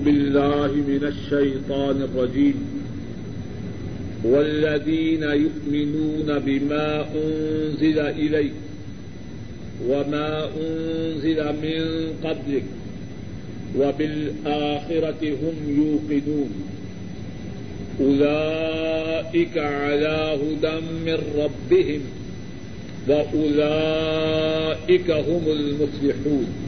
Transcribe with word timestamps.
بالله 0.00 0.72
من 0.72 1.04
الشيطان 1.04 2.02
الرجيم. 2.02 2.54
والذين 4.24 5.22
يؤمنون 5.22 6.38
بما 6.38 7.06
أنزل 7.14 7.98
إليك 7.98 8.52
وما 9.88 10.48
أنزل 10.60 11.44
من 11.44 12.12
قبلك 12.24 12.64
وبالآخرة 13.78 15.22
هم 15.22 15.54
يوقنون. 15.68 16.50
أولئك 18.00 19.58
على 19.58 20.38
هدى 20.42 20.80
من 21.06 21.18
ربهم 21.36 22.00
وأولئك 23.08 25.10
هم 25.10 25.42
المفلحون. 25.46 26.67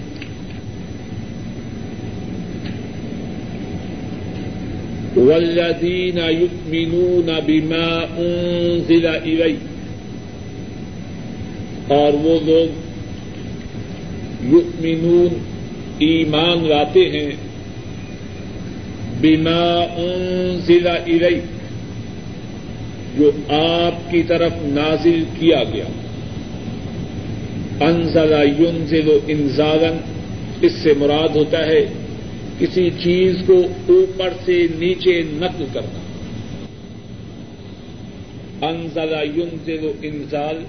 والذين 5.15 6.17
يؤمنون 6.17 7.39
بما 7.45 8.05
أنزل 8.17 9.07
إليك 9.07 9.59
اور 11.87 12.13
وہ 12.13 12.39
لوگ 12.45 12.67
یؤمنون 14.41 15.37
ایمان 15.97 16.67
لاتے 16.67 17.09
ہیں 17.09 17.31
بما 19.21 19.85
انزل 19.97 20.87
الیک 20.87 21.43
جو 23.17 23.31
آپ 23.49 24.11
کی 24.11 24.23
طرف 24.23 24.51
نازل 24.63 25.23
کیا 25.39 25.63
گیا۔ 25.73 25.85
انزل 27.85 28.33
ینزل 28.59 29.09
انزالا، 29.27 29.91
اس 30.61 30.71
سے 30.71 30.93
مراد 30.97 31.35
ہوتا 31.35 31.65
ہے 31.65 31.85
کسی 32.61 32.89
چیز 32.89 33.35
کو 33.47 33.63
اوپر 33.89 34.33
سے 34.45 34.67
نیچے 34.75 35.21
نقل 35.25 35.65
کرنا۔ 35.73 35.99
انزل 38.67 39.39
ینزل 39.39 39.91
انزال۔ 40.01 40.63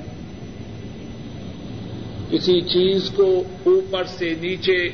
کسی 2.30 2.60
چیز 2.60 3.10
کو 3.14 3.44
اوپر 3.66 4.04
سے 4.04 4.34
نیچے 4.40 4.88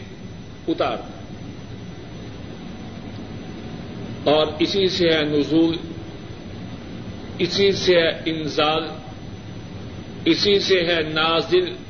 اتارنا 0.69 1.19
اور 4.25 4.47
اسی 4.59 4.89
سے 4.89 5.11
ہے 5.11 5.23
نزول، 5.23 5.77
اسی 7.39 7.73
سے 7.73 8.01
ہے 8.01 8.09
انزال، 8.09 8.83
اسی 10.25 10.59
سے 10.59 10.81
ہے 10.81 10.99
نازل۔ 11.03 11.88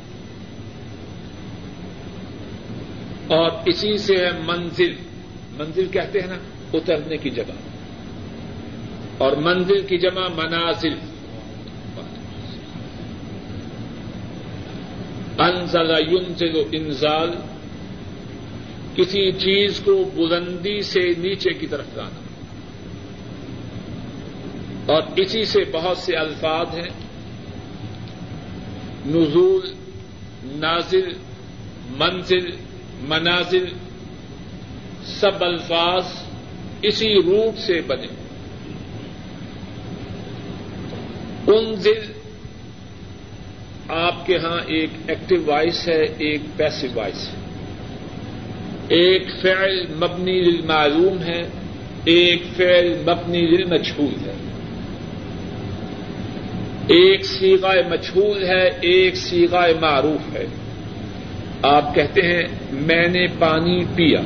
اور 3.29 3.51
اسی 3.67 3.99
سے 3.99 4.15
منزل۔ 4.45 4.95
منزل 5.51 5.89
کہتے 5.89 6.21
ہیں 6.21 6.27
نا، 6.27 6.39
اترنے 6.73 7.17
کی 7.17 7.31
جگہ۔ 7.31 7.53
اور 9.19 9.33
منزل 9.33 9.87
کی 9.87 9.99
جمع 9.99 10.29
منازل۔ 10.29 10.95
انزل 15.39 15.91
ینزل 15.91 16.63
انزال۔ 16.73 17.31
کسی 18.97 19.33
چیز 19.33 19.81
کو 19.81 20.11
بلندی 20.15 20.83
سے 20.83 21.01
نیچے 21.01 21.51
کی 21.51 21.67
طرف 21.67 21.87
لانا۔ 21.97 22.21
اور 24.93 25.03
اسی 25.17 25.45
سے 25.45 25.61
بہت 25.73 25.99
سے 25.99 26.17
الفاظ 26.17 26.67
ہیں۔ 26.75 26.91
نزول، 29.07 29.75
نازل، 30.45 31.13
منزل۔ 31.97 32.68
منازل 33.03 33.65
سب 35.07 35.45
الفاظ 35.45 36.05
اسی 36.83 37.15
روٹ 37.15 37.59
سے 37.59 37.81
بنے۔ 37.81 38.07
انزل، 41.47 42.13
آپ 43.89 44.27
کے 44.27 44.37
ہاں 44.37 44.61
ایک 44.67 44.91
ایکٹیو 45.09 45.39
وائس 45.47 45.89
ہے، 45.89 46.07
ایک 46.19 46.41
پیسو 46.57 46.87
وائس 46.95 47.29
ہے۔ 47.29 47.35
ایک 48.89 49.23
فعل 49.43 49.87
مبنی 49.87 50.41
للمعلوم 50.41 51.23
ہے، 51.23 51.49
ایک 52.05 52.43
فعل 52.57 53.03
مبنی 53.07 53.41
للمجھول 53.41 54.15
ہے۔ 54.27 54.35
ایک 56.87 57.27
سیغہ 57.27 57.89
مجھول 57.91 58.45
ہے، 58.45 58.69
ایک 58.81 59.17
سیغہ 59.17 59.67
معروف 59.81 60.37
ہے۔ 60.37 60.47
آپ 61.63 61.95
کہتے 61.95 62.21
ہیں، 62.23 62.43
میں 62.71 63.09
نے 63.09 63.27
پانی 63.39 63.85
پیا۔ 63.95 64.21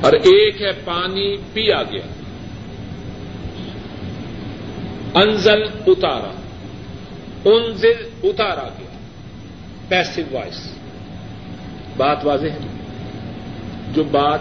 اور 0.00 0.12
ایک 0.12 0.62
ہے، 0.62 0.70
پانی 0.84 1.36
پیا 1.52 1.82
گیا۔ 1.82 2.06
انزل 5.14 5.62
اتارا۔ 5.86 6.32
انزل 7.44 8.08
اتارا 8.22 8.68
گیا۔ 8.78 8.86
پیسو 9.88 10.22
وائس 10.30 10.72
بات 11.96 12.26
واضح 12.26 12.46
ہے؟ 12.46 12.58
جو 13.94 14.04
بات 14.04 14.40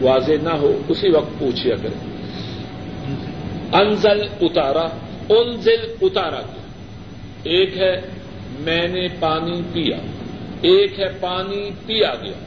واضح 0.00 0.32
نہ 0.42 0.50
ہو، 0.50 0.82
اسی 0.88 1.08
وقت 1.08 1.38
پوچھیا 1.38 1.76
کرے 1.76 1.94
انزل 3.72 4.22
اتارا۔ 4.40 4.86
انزل 5.28 5.94
اتارا 6.02 6.40
گیا۔ 6.40 6.62
ایک 7.42 7.78
ہے، 7.78 8.00
میں 8.58 8.88
نے 8.88 9.08
پانی 9.20 9.62
پیا۔ 9.72 9.96
ایک 10.64 11.00
ہے 11.00 11.08
پانی 11.20 11.70
پیا 11.86 12.14
گیا۔ 12.22 12.44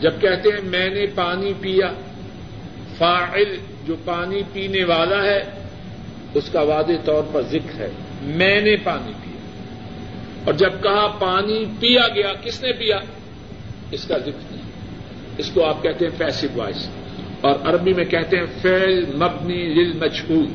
جب 0.00 0.10
کہتے 0.20 0.48
ہیں 0.48 0.60
میں 0.62 0.90
نے 0.90 1.06
پانی 1.14 1.52
پیا، 1.60 1.92
فاعل 2.98 3.56
جو 3.86 3.96
پانی 4.04 4.42
پینے 4.52 4.84
والا 4.84 5.22
ہے، 5.22 5.44
اس 6.34 6.48
کا 6.52 6.60
واضح 6.60 6.92
طور 7.04 7.22
پر 7.32 7.42
ذکر 7.42 7.80
ہے، 7.80 7.90
میں 8.22 8.60
نے 8.60 8.76
پانی 8.76 9.12
پیا۔ 9.24 9.40
اور 10.44 10.54
جب 10.54 10.70
کہا 10.82 11.06
پانی 11.06 11.64
پیا 11.80 12.08
گیا، 12.14 12.32
کس 12.44 12.62
نے 12.62 12.72
پیا؟ 12.72 12.98
اس 13.90 14.04
کا 14.04 14.18
ذکر 14.18 14.52
نہیں۔ 14.52 14.62
اس 15.38 15.50
کو 15.54 15.64
آپ 15.64 15.82
کہتے 15.82 16.04
ہیں 16.04 16.18
پیسو 16.18 16.46
وائس۔ 16.54 16.88
اور 17.40 17.54
عربی 17.64 17.92
میں 17.92 18.04
کہتے 18.04 18.36
ہیں 18.38 18.46
فیل 18.62 19.04
مبنی 19.14 19.54
لل 19.54 19.92
مجھول 19.92 20.46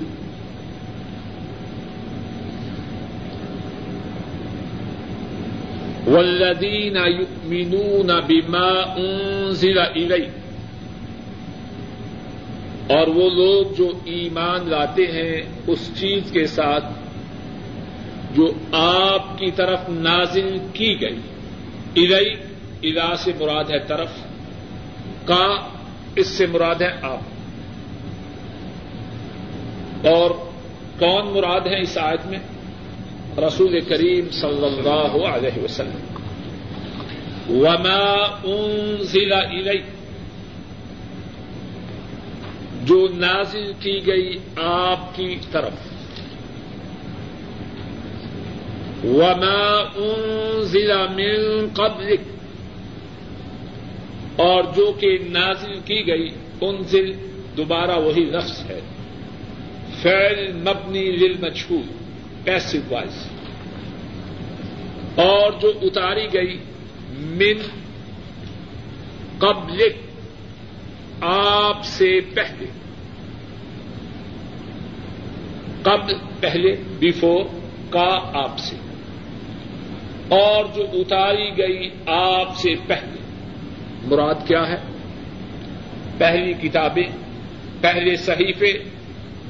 والذین 6.07 6.97
یؤمنون 6.97 8.07
بما 8.07 8.93
انزل 8.95 9.79
الیک 9.79 10.29
اور 12.91 13.07
وہ 13.07 13.29
لوگ 13.29 13.75
جو 13.77 13.91
ایمان 14.05 14.69
لاتے 14.69 15.03
ہیں 15.03 15.41
اس 15.67 15.89
چیز 15.99 16.31
کے 16.31 16.47
ساتھ 16.47 16.85
جو 18.35 18.45
آپ 18.71 19.37
کی 19.37 19.51
طرف 19.51 19.79
نازل 19.89 20.57
کی 20.73 21.01
گئی۔ 21.01 21.19
ادئی 21.95 22.33
ادا 22.83 23.15
سے 23.15 23.31
مراد 23.39 23.63
ہے 23.71 23.79
طرف، 23.79 24.09
کا، 25.25 25.69
اس 26.15 26.27
سے 26.27 26.45
مراد 26.45 26.75
ہے 26.75 26.91
آپ۔ 27.01 27.19
اور 30.07 30.31
کون 30.99 31.27
مراد 31.35 31.67
ہے 31.67 31.81
اس 31.81 31.97
آیت 31.97 32.25
میں؟ 32.25 32.39
رسول 33.37 33.79
کریم 33.79 34.29
صلی 34.31 34.65
اللہ 34.65 35.27
علیہ 35.27 35.63
وسلم. 35.63 36.17
وما 37.49 38.39
انزل 38.43 39.33
الیک 39.33 39.83
جو 42.83 43.07
نازل 43.15 43.71
کی 43.79 44.07
گئی 44.07 44.37
آپ 44.55 45.15
کی 45.15 45.35
طرف. 45.51 45.73
وما 49.03 49.83
انزل 49.95 50.91
من 51.09 51.67
قبلک 51.73 52.19
اور 54.35 54.63
جو 54.75 54.93
کہ 54.99 55.17
نازل 55.29 55.79
کی 55.85 56.07
گئی 56.07 56.29
انزل 56.61 57.11
دوبارہ 57.57 57.99
وہی 57.99 58.23
لفظ 58.23 58.61
ہے. 58.69 58.79
فعل 60.01 60.53
مبنی 60.53 61.03
للمجھول 61.03 62.04
پیسو 62.45 62.77
وائز 62.89 63.27
اور 65.15 65.51
جو 65.51 65.73
اتاری 65.81 66.33
گئی 66.33 66.59
من 67.17 67.61
قبلک 69.37 69.95
آپ 71.23 71.83
سے 71.83 72.19
پہلے، 72.33 72.65
قبل، 75.81 76.13
پہلے 76.39 76.75
بیفور 76.99 77.45
کا 77.89 78.19
آپ 78.33 78.59
سے۔ 78.59 78.75
اور 80.29 80.65
جو 80.75 80.83
اتاری 80.93 81.57
گئی 81.57 81.89
آپ 82.05 82.57
سے 82.57 82.69
پہلے، 82.87 83.17
مراد 84.05 84.47
کیا 84.47 84.67
ہے؟ 84.69 84.77
پہلی 86.17 86.53
کتابیں، 86.53 87.17
پہلے 87.81 88.15
صحیفے 88.15 88.83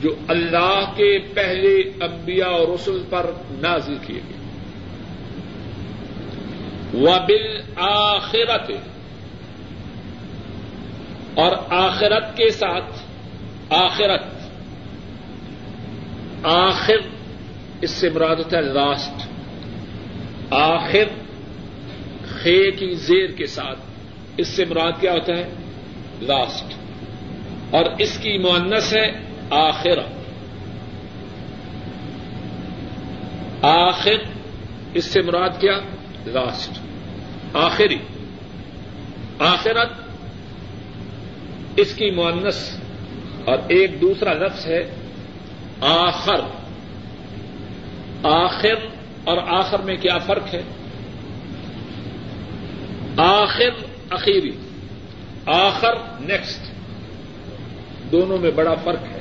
جو 0.02 0.16
اللہ 0.28 0.92
کے 0.96 1.20
پہلے 1.34 1.76
انبیاء 1.80 2.48
اور 2.48 2.68
رسل 2.68 3.04
پر 3.10 3.32
نازل 3.50 3.98
کیے 4.08 4.20
گئے۔ 4.30 4.36
و 6.94 7.06
بل 7.28 7.62
آخرت 7.76 8.72
اور 11.34 11.56
آخرت 11.70 12.38
کے 12.38 12.50
ساتھ 12.50 13.00
آخرت۔ 13.70 14.24
آخر، 16.44 16.98
اس 17.82 17.92
سے 17.92 18.10
مراد 18.10 18.36
ہوتا 18.36 18.58
ہے 18.58 18.62
لاسٹ 18.62 19.28
آخر 20.54 21.04
خے 22.28 22.72
کی 22.72 22.96
زیر 22.96 23.28
کے 23.28 23.46
ساتھ۔ 23.46 23.80
اس 24.38 24.48
سے 24.48 24.66
مراد 24.66 24.92
کیا 25.00 25.14
ہوتا 25.14 25.34
ہے؟ 25.38 25.50
لاسٹ 26.22 26.74
اور 27.72 27.86
اس 28.00 28.18
کی 28.18 28.38
معنس 28.38 28.94
ہے 28.94 29.25
آخر. 29.50 30.00
آخر. 33.62 34.16
اس 34.94 35.06
سے 35.06 35.22
مراد 35.22 35.50
کیا؟ 35.60 35.80
لاسٹ 36.26 36.80
آخری. 37.54 37.98
آخرت. 39.40 39.90
اس 41.76 41.96
کی 41.96 42.12
معنس 42.12 42.78
اور 43.46 43.58
ایک 43.68 44.02
دوسرا 44.02 44.34
لفظ 44.34 44.66
ہے 44.66 44.96
آخر. 45.82 46.40
آخر 48.24 48.76
اور 49.24 49.38
آخر 49.38 49.80
میں 49.80 49.96
کیا 49.96 50.18
فرق 50.18 50.54
ہے؟ 50.54 50.62
آخر 53.18 53.70
اخیری. 54.10 54.52
آخر 55.46 55.96
نیکسٹ 56.20 56.72
دونوں 58.12 58.38
میں 58.38 58.52
بڑا 58.52 58.76
فرق 58.84 59.04
ہے. 59.04 59.15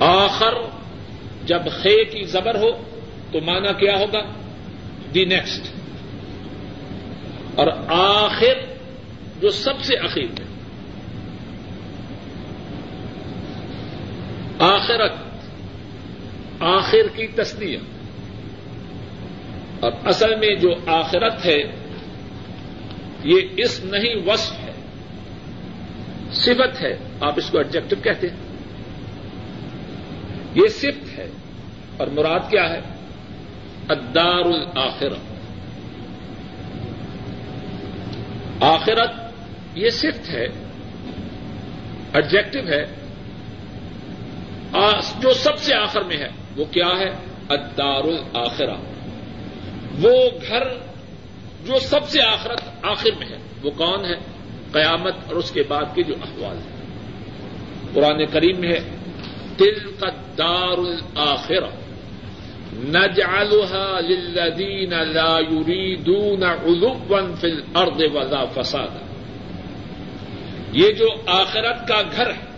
آخر 0.00 0.54
جب 1.44 1.60
خے 1.82 2.04
کی 2.04 2.24
زبر 2.24 2.54
ہو 2.54 2.70
تو 3.32 3.40
مانا 3.40 3.72
کیا 3.72 3.92
ہوگا؟ 3.98 4.20
The 5.14 5.24
next. 5.24 5.72
اور 7.54 7.66
آخر 7.88 8.74
جو 9.40 9.50
سب 9.50 9.80
سے 9.80 9.96
اخیر 9.96 10.40
ہے۔ 10.40 10.44
آخرت، 14.58 15.12
آخر 16.60 17.16
کی 17.16 17.26
تصدیق 17.26 17.80
اور 19.80 19.92
اصل 20.04 20.34
میں 20.34 20.54
جو 20.54 20.74
آخرت 20.86 21.46
ہے، 21.46 21.62
یہ 23.24 23.40
اس 23.56 23.80
نہیں 23.84 24.14
وصف 24.26 24.52
ہے، 24.52 24.72
صفت 26.32 26.82
ہے۔ 26.82 26.98
آپ 27.20 27.34
اس 27.36 27.50
کو 27.50 27.58
ایڈجیکٹو 27.58 27.96
کہتے 28.02 28.26
ہیں۔ 28.28 28.49
یہ 30.54 30.68
صفت 30.68 31.18
ہے۔ 31.18 31.30
اور 31.96 32.06
مراد 32.06 32.40
کیا 32.50 32.70
ہے؟ 32.70 32.80
ادار 33.88 34.44
الآخر 34.44 35.12
آخرت 38.60 39.10
یہ 39.74 39.90
صفت 39.90 40.30
ہے 40.30 40.46
ایڈجیکٹو 42.12 42.58
ہے۔ 42.68 42.86
جو 45.20 45.32
سب 45.32 45.58
سے 45.58 45.74
آخر 45.74 46.00
میں 46.00 46.16
ہے، 46.16 46.28
وہ 46.56 46.64
کیا 46.64 46.86
ہے؟ 46.86 47.10
ادار 47.48 48.04
الآخرہ 48.04 48.76
وہ 50.00 50.14
گھر 50.48 50.62
جو 51.66 51.78
سب 51.78 52.08
سے 52.08 52.22
آخرت، 52.22 52.60
آخر 52.82 53.10
میں 53.18 53.26
ہے، 53.26 53.36
وہ 53.62 53.70
کون 53.70 54.04
ہے؟ 54.04 54.14
قیامت 54.72 55.14
اور 55.26 55.34
اس 55.34 55.50
کے 55.50 55.62
بعد 55.62 55.94
کے 55.94 56.02
جو 56.02 56.14
احوال 56.22 56.56
ہیں۔ 56.56 56.80
قرآن 57.94 58.26
کریم 58.26 58.60
میں 58.60 58.68
ہے 58.68 58.96
دل 59.58 59.78
کا 60.00 60.06
دار 60.40 60.78
الآخر 60.78 61.68
نجعلها 62.74 64.00
للذین 64.00 64.90
لا 64.90 65.38
يريدون 65.40 66.42
علوا 66.42 67.34
في 67.40 67.46
الارض 67.46 68.00
ولا 68.14 68.44
فسادا۔ 68.44 69.00
یہ 70.72 70.92
جو 70.92 71.06
آخرت 71.26 71.88
کا 71.88 72.02
گھر 72.16 72.26
ہے۔ 72.26 72.50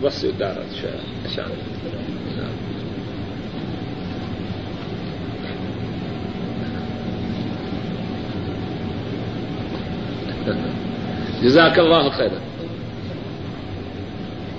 بس 0.00 0.24
دار 0.40 0.56
اچھا 0.58 1.42
جزاک 11.42 11.78
اللہ 11.78 12.08
خیر 12.16 12.51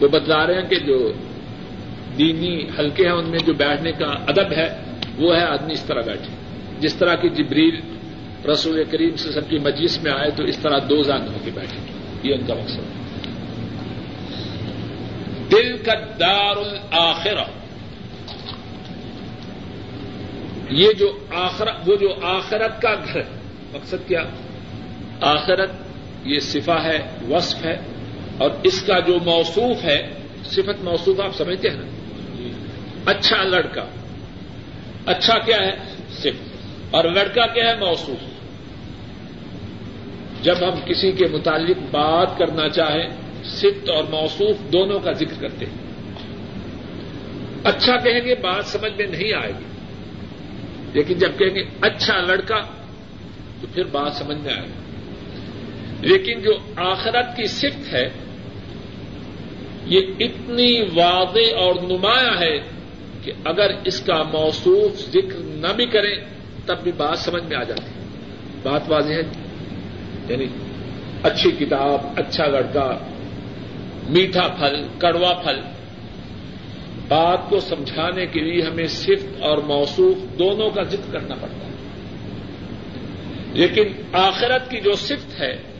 وہ 0.04 0.08
بتلا 0.08 0.48
رہے 0.48 0.54
ہیں 0.54 0.70
کہ 0.70 0.80
جو 0.80 1.12
دینی 2.18 2.70
حلقے 2.80 3.04
ہیں 3.04 3.14
ان 3.14 3.30
میں 3.30 3.40
جو 3.40 3.54
بیٹھنے 3.54 3.92
کا 3.92 4.06
ادب 4.06 4.52
ہے، 4.52 4.78
وہ 5.18 5.36
ہے 5.36 5.44
آدمی 5.44 5.74
اس 5.74 5.84
طرح 5.84 6.02
بیٹھے۔ 6.02 6.36
جس 6.80 6.96
طرح 6.96 7.16
کی 7.16 7.30
جبریل 7.30 7.80
رسول 8.50 8.84
کریم 8.92 9.16
سے 9.16 9.32
سب 9.32 9.50
کی 9.50 9.58
مجلس 9.58 10.04
میں 10.04 10.12
آئے 10.12 10.32
تو 10.32 10.44
اس 10.44 10.58
طرح 10.58 10.78
دو 10.90 11.02
زان 11.02 11.22
ہو 11.22 11.38
کے 11.46 11.52
بیٹھے۔ 11.54 11.78
یہ 12.24 12.34
ان 12.34 12.46
کا 12.48 12.54
مقصد 12.54 12.78
ہے۔ 12.78 13.04
دل 15.52 15.78
کا 15.78 15.94
دار 16.20 16.56
الآخرہ 16.56 17.44
یہ 20.70 20.94
جو 20.94 21.18
آخرت 21.36 21.90
وہ 21.90 21.96
جو 21.96 22.14
آخرت 22.22 22.82
کا 22.82 22.96
گھر 23.14 23.22
مقصد 23.74 24.08
کیا؟ 24.08 24.24
آخرت 25.22 25.72
یہ 26.24 26.40
صفا 26.40 26.84
ہے، 26.84 27.00
وصف 27.30 27.66
ہے۔ 27.66 27.93
اور 28.38 28.52
اس 28.64 28.82
کا 28.82 29.00
جو 29.00 29.20
موصوف 29.26 29.84
ہے 29.84 30.08
صفت 30.46 30.84
موصوف 30.84 31.20
آپ 31.20 31.36
سمجھتے 31.36 31.70
ہیں 31.70 31.78
نا؟ 31.78 31.86
اچھا 33.06 33.44
لڑکا۔ 33.44 33.86
اچھا 35.06 35.40
کیا 35.40 35.58
ہے؟ 35.58 35.72
صفت۔ 36.10 36.50
اور 36.92 37.04
لڑکا 37.04 37.48
کیا 37.48 37.70
ہے؟ 37.70 37.76
موصوف۔ 37.76 38.34
جب 40.44 40.56
ہم 40.62 40.80
کسی 40.86 41.12
کے 41.12 41.28
متعلق 41.28 41.78
بات 41.92 42.38
کرنا 42.38 42.70
چاہیں 42.70 43.10
صفت 43.44 43.90
اور 43.90 44.04
موصوف 44.04 44.74
دونوں 44.74 45.00
کا 45.00 45.12
ذکر 45.12 45.42
کرتے 45.42 45.66
ہیں۔ 45.66 45.84
اچھا 47.64 47.96
کہیں 47.98 48.22
گے 48.22 48.36
بات 48.36 48.66
سمجھ 48.66 48.92
میں 48.98 49.08
نہیں 49.08 49.34
آئے 49.34 49.52
گی۔ 49.60 49.66
لیکن 50.94 51.14
جب 51.14 51.32
کہیں 51.38 51.56
گے 51.56 51.64
اچھا 51.82 52.22
لڑکا 52.22 52.60
تو 53.62 53.68
پھر 53.74 53.84
بات 53.84 54.14
سمجھ 54.14 54.38
میں 54.38 54.54
آئے 54.54 54.68
گی۔ 54.68 54.84
لیکن 56.08 56.42
جو 56.42 56.58
آخرت 56.76 57.38
کی 57.38 57.48
صفت 57.48 57.94
ہے 57.94 58.10
یہ 59.86 60.00
اتنی 60.20 60.82
واضح 60.82 61.56
اور 61.56 61.76
نمایاں 61.76 62.42
ہے 62.42 62.60
کہ 63.24 63.32
اگر 63.46 63.72
اس 63.86 64.00
کا 64.00 64.24
موصوف 64.24 65.10
ذکر 65.10 65.38
نہ 65.38 65.74
بھی 65.76 65.86
کریں، 65.86 66.16
تب 66.66 66.84
بھی 66.84 66.92
بات 66.98 67.20
سمجھ 67.20 67.44
میں 67.44 67.58
آ 67.58 67.64
جاتی 67.64 67.84
ہے۔ 67.84 68.06
بات 68.64 68.82
واضح 68.88 69.14
ہے؟ 69.14 69.22
یعنی 70.30 70.46
اچھی 71.24 71.52
کتاب 71.52 72.02
اچھا 72.16 72.46
لڑکا، 72.46 72.98
میٹھا 74.10 74.48
پھل، 74.48 74.88
کڑوا 74.98 75.34
پھل۔ 75.34 75.60
بات 77.08 77.50
کو 77.50 77.60
سمجھانے 77.60 78.26
کے 78.26 78.40
لیے 78.40 78.62
ہمیں 78.62 78.88
صفت 78.88 79.42
اور 79.42 79.58
موصوف 79.58 80.40
دونوں 80.40 80.70
کا 80.70 80.84
ذکر 80.84 81.14
کرنا 81.14 81.36
پڑتا 81.36 81.66
ہے۔ 81.66 81.72
لیکن 83.54 83.84
آخرت 84.14 84.72
کی 84.72 84.82
جو 84.82 84.94
صفت 84.94 85.42
ہے 85.42 85.73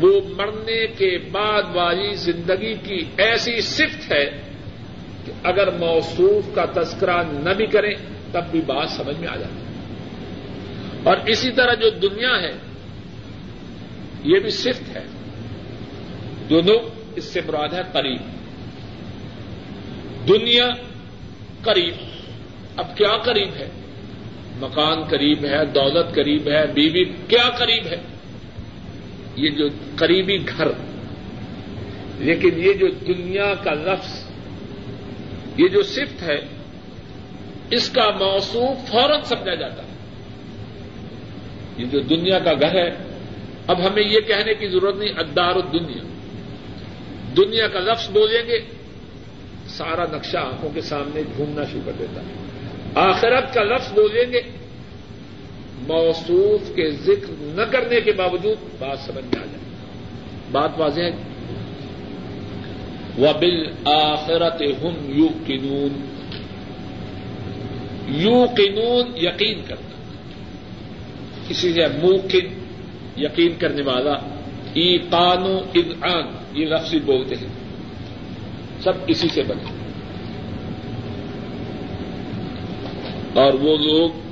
وہ 0.00 0.20
مرنے 0.36 0.86
کے 0.86 1.18
بعد 1.32 1.62
والی 1.74 2.14
زندگی 2.14 2.74
کی 2.74 3.04
ایسی 3.16 3.60
صفت 3.60 4.12
ہے 4.12 4.40
کہ 5.26 5.32
اگر 5.42 5.70
موصوف 5.70 6.54
کا 6.54 6.64
تذکرہ 6.64 7.22
نہ 7.32 7.50
بھی 7.50 7.66
کریں 7.66 7.94
تب 8.32 8.44
بھی 8.50 8.60
بات 8.60 8.90
سمجھ 8.90 9.20
میں 9.20 9.28
آ 9.28 9.36
جاتی 9.36 9.54
ہے۔ 9.54 9.66
اور 11.02 11.16
اسی 11.26 11.52
طرح 11.52 11.74
جو 11.74 11.90
دنیا 11.90 12.40
ہے، 12.42 12.52
یہ 14.24 14.38
بھی 14.38 14.50
صفت 14.50 14.96
ہے۔ 14.96 15.04
دونوں 16.50 16.78
اس 17.16 17.24
سے 17.24 17.40
مراد 17.46 17.68
ہے 17.72 17.82
قریب۔ 17.92 18.20
دنیا 20.28 20.66
قریب۔ 21.62 21.94
اب 22.76 22.96
کیا 22.96 23.16
قریب 23.16 23.48
ہے؟ 23.56 23.68
مکان 24.60 25.04
قریب 25.04 25.44
ہے، 25.44 25.64
دولت 25.64 26.14
قریب 26.14 26.48
ہے، 26.48 26.66
بیوی 26.66 27.04
کیا 27.04 27.50
قریب 27.50 27.86
ہے؟ 27.86 27.96
یہ 29.36 29.50
جو 29.50 29.68
قریبی 29.96 30.36
گھر، 30.36 30.68
لیکن 32.18 32.50
یہ 32.56 32.72
جو 32.72 32.86
دنیا 32.88 33.54
کا 33.64 33.72
لفظ، 33.74 34.24
یہ 35.56 35.68
جو 35.68 35.82
صفت 35.82 36.22
ہے، 36.22 36.38
اس 37.70 37.90
کا 37.90 38.10
موصوف 38.10 38.90
فوراً 38.90 39.20
سمجھا 39.24 39.54
جاتا 39.54 39.82
ہے۔ 39.82 39.88
یہ 41.76 41.86
جو 41.86 42.00
دنیا 42.00 42.38
کا 42.38 42.52
گھر 42.52 42.74
ہے، 42.74 42.96
اب 43.66 43.86
ہمیں 43.86 44.02
یہ 44.02 44.20
کہنے 44.20 44.54
کی 44.54 44.68
ضرورت 44.68 44.96
نہیں 44.96 45.18
ادار 45.18 45.54
الدنیا۔ 45.54 46.02
دنیا 47.36 47.68
کا 47.68 47.80
لفظ 47.80 48.10
بولیں 48.10 48.46
گے، 48.46 48.58
سارا 49.68 50.04
نقشہ 50.12 50.36
آنکھوں 50.36 50.70
کے 50.74 50.80
سامنے 50.80 51.22
گھومنا 51.36 51.64
شروع 51.64 51.82
کر 51.84 51.92
دیتا 51.98 52.20
ہے۔ 52.20 52.32
آخرت 52.94 53.54
کا 53.54 53.62
لفظ 53.62 53.92
بولیں 53.92 54.32
گے 54.32 54.40
موصوف 55.86 56.76
کے 56.76 56.90
ذکر 56.90 57.32
نہ 57.38 57.62
کرنے 57.62 58.00
کے 58.00 58.12
باوجود 58.12 58.56
بات 58.78 58.98
سمجھ 58.98 59.24
میں 59.24 59.42
آ 59.42 59.44
جائے۔ 59.44 59.58
بات 60.52 60.70
واضح 60.78 61.00
ہے؟ 61.00 61.10
وہ 63.18 63.32
بل 63.40 63.66
آخرت 63.84 64.62
ہم 64.62 65.10
یو 65.10 65.28
کنون 65.46 66.16
یو 68.08 68.46
کنون 68.56 69.16
یقین 69.16 69.62
کرنا۔ 69.68 69.90
کسی 71.48 71.72
سے 71.72 71.80
موکن 72.02 72.46
یقین 73.16 73.54
کرنے 73.58 73.82
والا 73.82 74.12
ای 74.74 74.98
قانو 74.98 75.58
ادعان 75.74 76.24
یہ 76.52 76.66
لفظ 76.66 76.94
بولتے 77.04 77.34
ہیں۔ 77.34 77.48
سب 78.80 78.92
اسی 79.06 79.28
سے 79.28 79.42
بنے۔ 79.42 79.64
اور 83.34 83.54
وہ 83.54 83.76
لوگ 83.76 84.25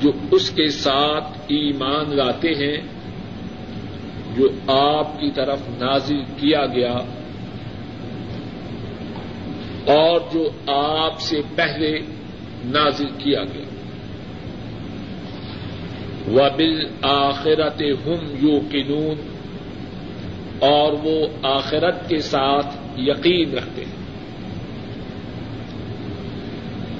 جو 0.00 0.12
اس 0.30 0.50
کے 0.50 0.68
ساتھ 0.68 1.38
ایمان 1.38 2.16
لاتے 2.16 2.48
ہیں، 2.48 2.76
جو 4.36 4.48
آپ 4.66 5.20
کی 5.20 5.30
طرف 5.30 5.58
نازل 5.78 6.22
کیا 6.36 6.66
گیا، 6.66 6.94
اور 9.86 10.20
جو 10.32 10.50
آپ 10.72 11.20
سے 11.20 11.40
پہلے 11.54 11.98
نازل 12.64 13.06
کیا 13.18 13.42
گیا۔ 13.44 13.64
وہ 16.28 16.48
بل 16.56 16.86
آخرت 17.02 17.82
ہم 18.06 18.46
یو 18.46 18.58
کنون 18.70 19.16
اور 20.58 20.92
وہ 20.92 21.28
آخرت 21.42 22.08
کے 22.08 22.18
ساتھ 22.18 22.76
یقین 22.96 23.52
رکھتے 23.52 23.84
ہیں۔ 23.84 23.98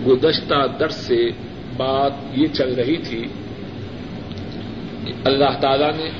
گزشتہ 0.06 0.66
درس 0.80 0.94
سے 0.94 1.30
بات 1.78 2.12
یہ 2.32 2.46
چل 2.46 2.74
رہی 2.74 2.96
تھی 2.96 3.24
کہ 5.04 5.12
اللہ 5.24 5.58
تعالی 5.60 5.86
نے 5.96 6.10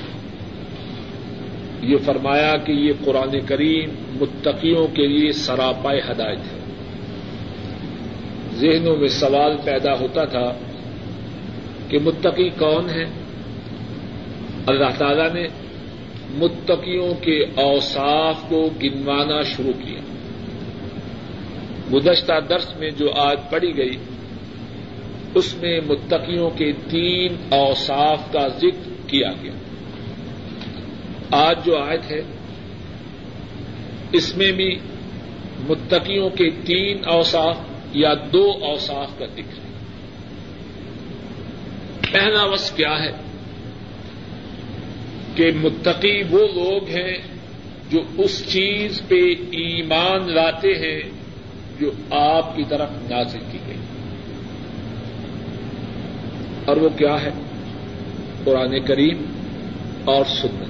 یہ 1.82 1.96
فرمایا 2.04 2.56
کہ 2.56 2.72
یہ 2.72 2.92
قرآن 3.04 3.40
کریم 3.46 3.90
متقیوں 4.20 4.86
کے 4.86 5.06
لیے 5.06 5.32
سراپائے 5.32 6.00
ہدایت 6.10 6.38
ہے۔ 6.38 6.58
ذہنوں 8.54 8.96
میں 8.96 9.08
سوال 9.08 9.56
پیدا 9.64 9.92
ہوتا 9.92 10.24
تھا 10.24 10.52
کہ 11.88 11.98
متقی 11.98 12.48
کون 12.48 12.90
ہے 12.90 13.04
اللہ 14.66 14.98
تعالی 14.98 15.40
نے 15.40 15.48
متقیوں 16.30 17.14
کے 17.14 17.42
اوصاف 17.42 18.36
کو 18.48 18.70
گنوانا 18.82 19.42
شروع 19.42 19.72
کیا۔ 19.72 20.00
گزشتہ 21.92 22.32
درس 22.48 22.76
میں 22.78 22.90
جو 22.90 23.12
آج 23.12 23.36
پڑی 23.50 23.76
گئی 23.76 23.96
اس 25.34 25.54
میں 25.54 25.80
متقیوں 25.80 26.50
کے 26.50 26.72
تین 26.72 27.36
اوصاف 27.48 28.32
کا 28.32 28.48
ذکر 28.48 28.90
کیا 29.06 29.30
گیا۔ 29.42 29.52
آج 31.30 31.58
جو 31.64 31.78
آیت 31.78 32.10
ہے، 32.10 32.22
اس 34.12 34.36
میں 34.36 34.52
بھی 34.52 34.78
متقیوں 35.68 36.30
کے 36.30 36.50
تین 36.50 37.08
اوصاف 37.08 37.56
یا 37.92 38.14
دو 38.32 38.50
اوصاف 38.50 39.18
کا 39.18 39.26
ذکر 39.26 39.58
ہے۔ 39.58 39.68
پہلا 42.12 42.44
وصف 42.44 42.76
کیا 42.76 42.98
ہے؟ 42.98 43.10
کہ 45.34 45.50
متقی 45.62 46.22
وہ 46.30 46.38
لوگ 46.38 46.88
ہیں 46.88 47.18
جو 47.90 48.00
اس 48.18 48.46
چیز 48.46 49.02
پہ 49.08 49.20
ایمان 49.50 50.34
لاتے 50.34 50.68
ہیں 50.68 51.10
جو 51.80 51.90
آپ 52.10 52.56
کی 52.56 52.62
طرف 52.68 52.90
نازل 53.10 53.38
کی 53.52 53.58
گئی 53.66 53.76
اور 56.68 56.76
وہ 56.76 56.88
کیا 56.88 57.22
ہے؟ 57.22 57.30
قرآن 58.44 58.80
کریم 58.80 59.22
اور 60.04 60.24
سنت۔ 60.24 60.68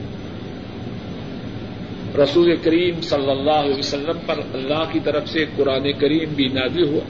رسول 2.19 2.57
کریم 2.57 3.00
صلی 3.00 3.31
اللہ 3.31 3.50
علیہ 3.50 3.78
وسلم 3.78 4.19
پر 4.26 4.38
اللہ 4.55 4.93
کی 4.93 5.00
طرف 5.05 5.28
سے 5.28 5.45
قرآن 5.57 5.93
کریم 5.93 6.28
بھی 6.37 6.49
نازل 6.49 6.88
ہوا 6.88 7.00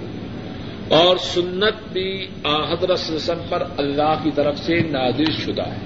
اور 0.99 1.17
سنت 1.17 1.93
بھی 1.93 2.27
حضرت 2.45 3.11
وسلم 3.11 3.43
پر 3.49 3.63
اللہ 3.77 4.15
کی 4.23 4.31
طرف 4.35 4.59
سے 4.59 4.75
نازل 4.75 5.25
شدہ 5.25 5.63
ہے۔ 5.63 5.77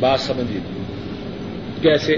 بات 0.00 0.20
سمجھیے۔ 0.20 0.60
کیسے؟ 1.82 2.16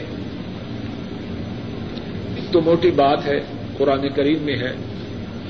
تو 2.52 2.60
موٹی 2.60 2.90
بات 2.90 3.26
ہے، 3.26 3.40
قرآن 3.78 4.08
کریم 4.08 4.38
میں 4.42 4.56
ہے، 4.56 4.72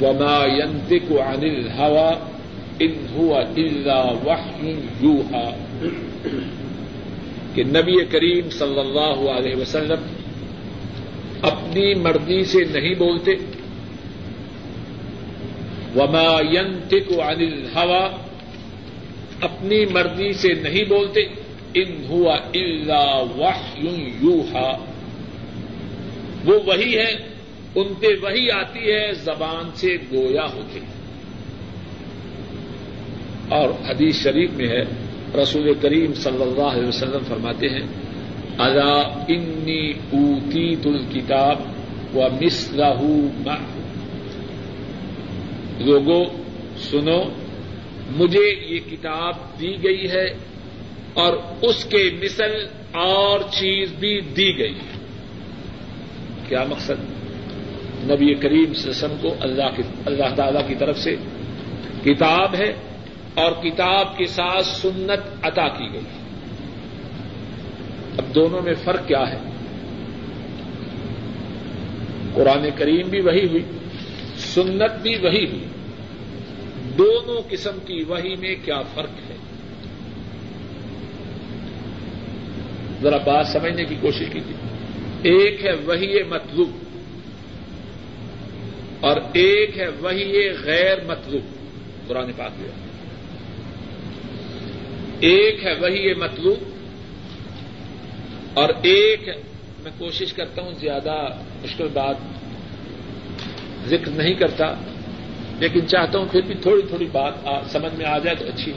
وما 0.00 0.44
ينطق 0.46 1.12
عن 1.12 1.40
الهوى 1.42 2.31
ان 2.78 3.06
هو 3.16 3.36
الا 3.36 4.00
وحي 4.02 4.74
يوحى 5.00 5.50
کہ 7.54 7.62
نبی 7.64 8.04
کریم 8.04 8.50
صلی 8.50 8.78
اللہ 8.78 9.30
علیہ 9.30 9.56
وسلم 9.56 10.02
اپنی 11.42 11.94
مرضی 11.94 12.44
سے 12.44 12.58
نہیں 12.64 12.94
بولتے۔ 12.94 13.30
وما 15.96 16.40
ينطق 16.52 17.12
عن 17.12 17.40
الهوى 17.40 18.08
اپنی 19.40 19.84
مرضی 19.84 20.32
سے 20.32 20.54
نہیں 20.54 20.84
بولتے۔ 20.84 21.20
ان 21.74 22.04
ہوا 22.08 22.34
الا 22.34 23.16
وحی 23.16 24.10
یوحا 24.22 24.72
وہ 26.44 26.58
وہی 26.66 26.98
ہے 26.98 27.12
ان 27.74 27.94
پہ 28.00 28.06
وہی 28.22 28.50
آتی 28.50 28.92
ہے، 28.92 29.12
زبان 29.12 29.70
سے 29.74 29.96
گویا 30.12 30.46
ہوتے 30.54 30.80
اور 33.52 33.70
حدیث 33.88 34.22
شریف 34.22 34.50
میں 34.52 34.68
ہے، 34.68 34.82
رسول 35.42 35.74
کریم 35.80 36.14
صلی 36.14 36.42
اللہ 36.42 36.62
علیہ 36.62 36.88
وسلم 36.88 37.24
فرماتے 37.28 37.68
ہیں 37.68 37.86
ادا 38.58 39.24
انی 39.28 39.90
اوتی 39.90 40.76
تل 40.76 40.98
کتاب 41.12 41.60
و 42.16 42.20
مس 42.40 42.72
لوگوں 45.78 46.24
سنو، 46.78 47.22
مجھے 48.16 48.74
یہ 48.74 48.78
کتاب 48.90 49.60
دی 49.60 49.76
گئی 49.82 50.10
ہے 50.10 50.26
اور 51.14 51.32
اس 51.62 51.84
کے 51.84 52.10
مثل 52.22 52.66
اور 52.92 53.40
چیز 53.40 53.92
بھی 53.92 54.20
دی 54.20 54.58
گئی 54.58 54.74
ہے۔ 54.74 54.98
کیا 56.48 56.64
مقصد؟ 56.68 57.00
نبی 58.10 58.34
کریم 58.34 58.74
سسم 58.74 59.14
کو 59.22 59.34
اللہ 59.40 59.80
اللہ 60.06 60.34
تعالی 60.36 60.58
کی 60.66 60.74
طرف 60.74 60.98
سے 60.98 61.16
کتاب 62.04 62.54
ہے 62.54 62.72
اور 63.34 63.52
کتاب 63.52 64.16
کے 64.16 64.26
ساتھ 64.26 64.66
سنت 64.66 65.46
عطا 65.46 65.68
کی 65.68 65.92
گئی۔ 65.92 66.00
اب 68.18 68.34
دونوں 68.34 68.62
میں 68.62 68.74
فرق 68.84 69.08
کیا 69.08 69.30
ہے؟ 69.30 69.38
قرآن 72.34 72.68
کریم 72.76 73.08
بھی 73.08 73.20
وہی 73.20 73.46
ہوئی، 73.46 73.62
سنت 74.36 75.02
بھی 75.02 75.14
وہی 75.14 75.46
ہوئی۔ 75.46 75.64
دونوں 76.98 77.42
قسم 77.48 77.78
کی 77.86 78.04
وہی 78.08 78.36
میں 78.36 78.54
کیا 78.64 78.82
فرق 78.94 79.30
ہے؟ 79.30 79.36
ذرا 83.02 83.16
بات 83.16 83.46
سمجھنے 83.46 83.84
کی 83.84 83.94
کوشش 84.00 84.24
کیجیے۔ 84.32 84.54
ایک 85.22 85.64
ہے 85.64 85.72
وہی 85.72 86.22
مطلوب 86.22 86.70
اور 89.00 89.16
ایک 89.32 89.78
ہے 89.78 89.88
وہی 89.88 90.50
غیر 90.64 91.04
مطلوب۔ 91.04 91.42
قرآن 92.08 92.32
پاک 92.36 92.50
میں 92.58 92.81
ایک 95.22 95.64
ہے 95.64 95.72
وہی 95.80 96.14
مطلوب 96.14 96.58
اور 98.54 98.68
ایک 98.82 99.28
میں 99.82 99.92
کوشش 99.98 100.32
کرتا 100.32 100.62
ہوں 100.62 100.72
زیادہ 100.80 101.28
مشکل 101.62 101.88
بات 101.92 102.16
ذکر 103.88 104.10
نہیں 104.10 104.34
کرتا، 104.34 104.74
لیکن 105.58 105.86
چاہتا 105.86 106.18
ہوں 106.18 106.26
پھر 106.30 106.40
بھی 106.40 106.54
تھوڑی 106.54 106.82
تھوڑی 106.82 107.06
بات 107.12 107.32
سمجھ 107.72 107.94
میں 107.94 108.06
آ 108.06 108.18
جائے 108.18 108.36
تو 108.36 108.44
اچھی 108.44 108.72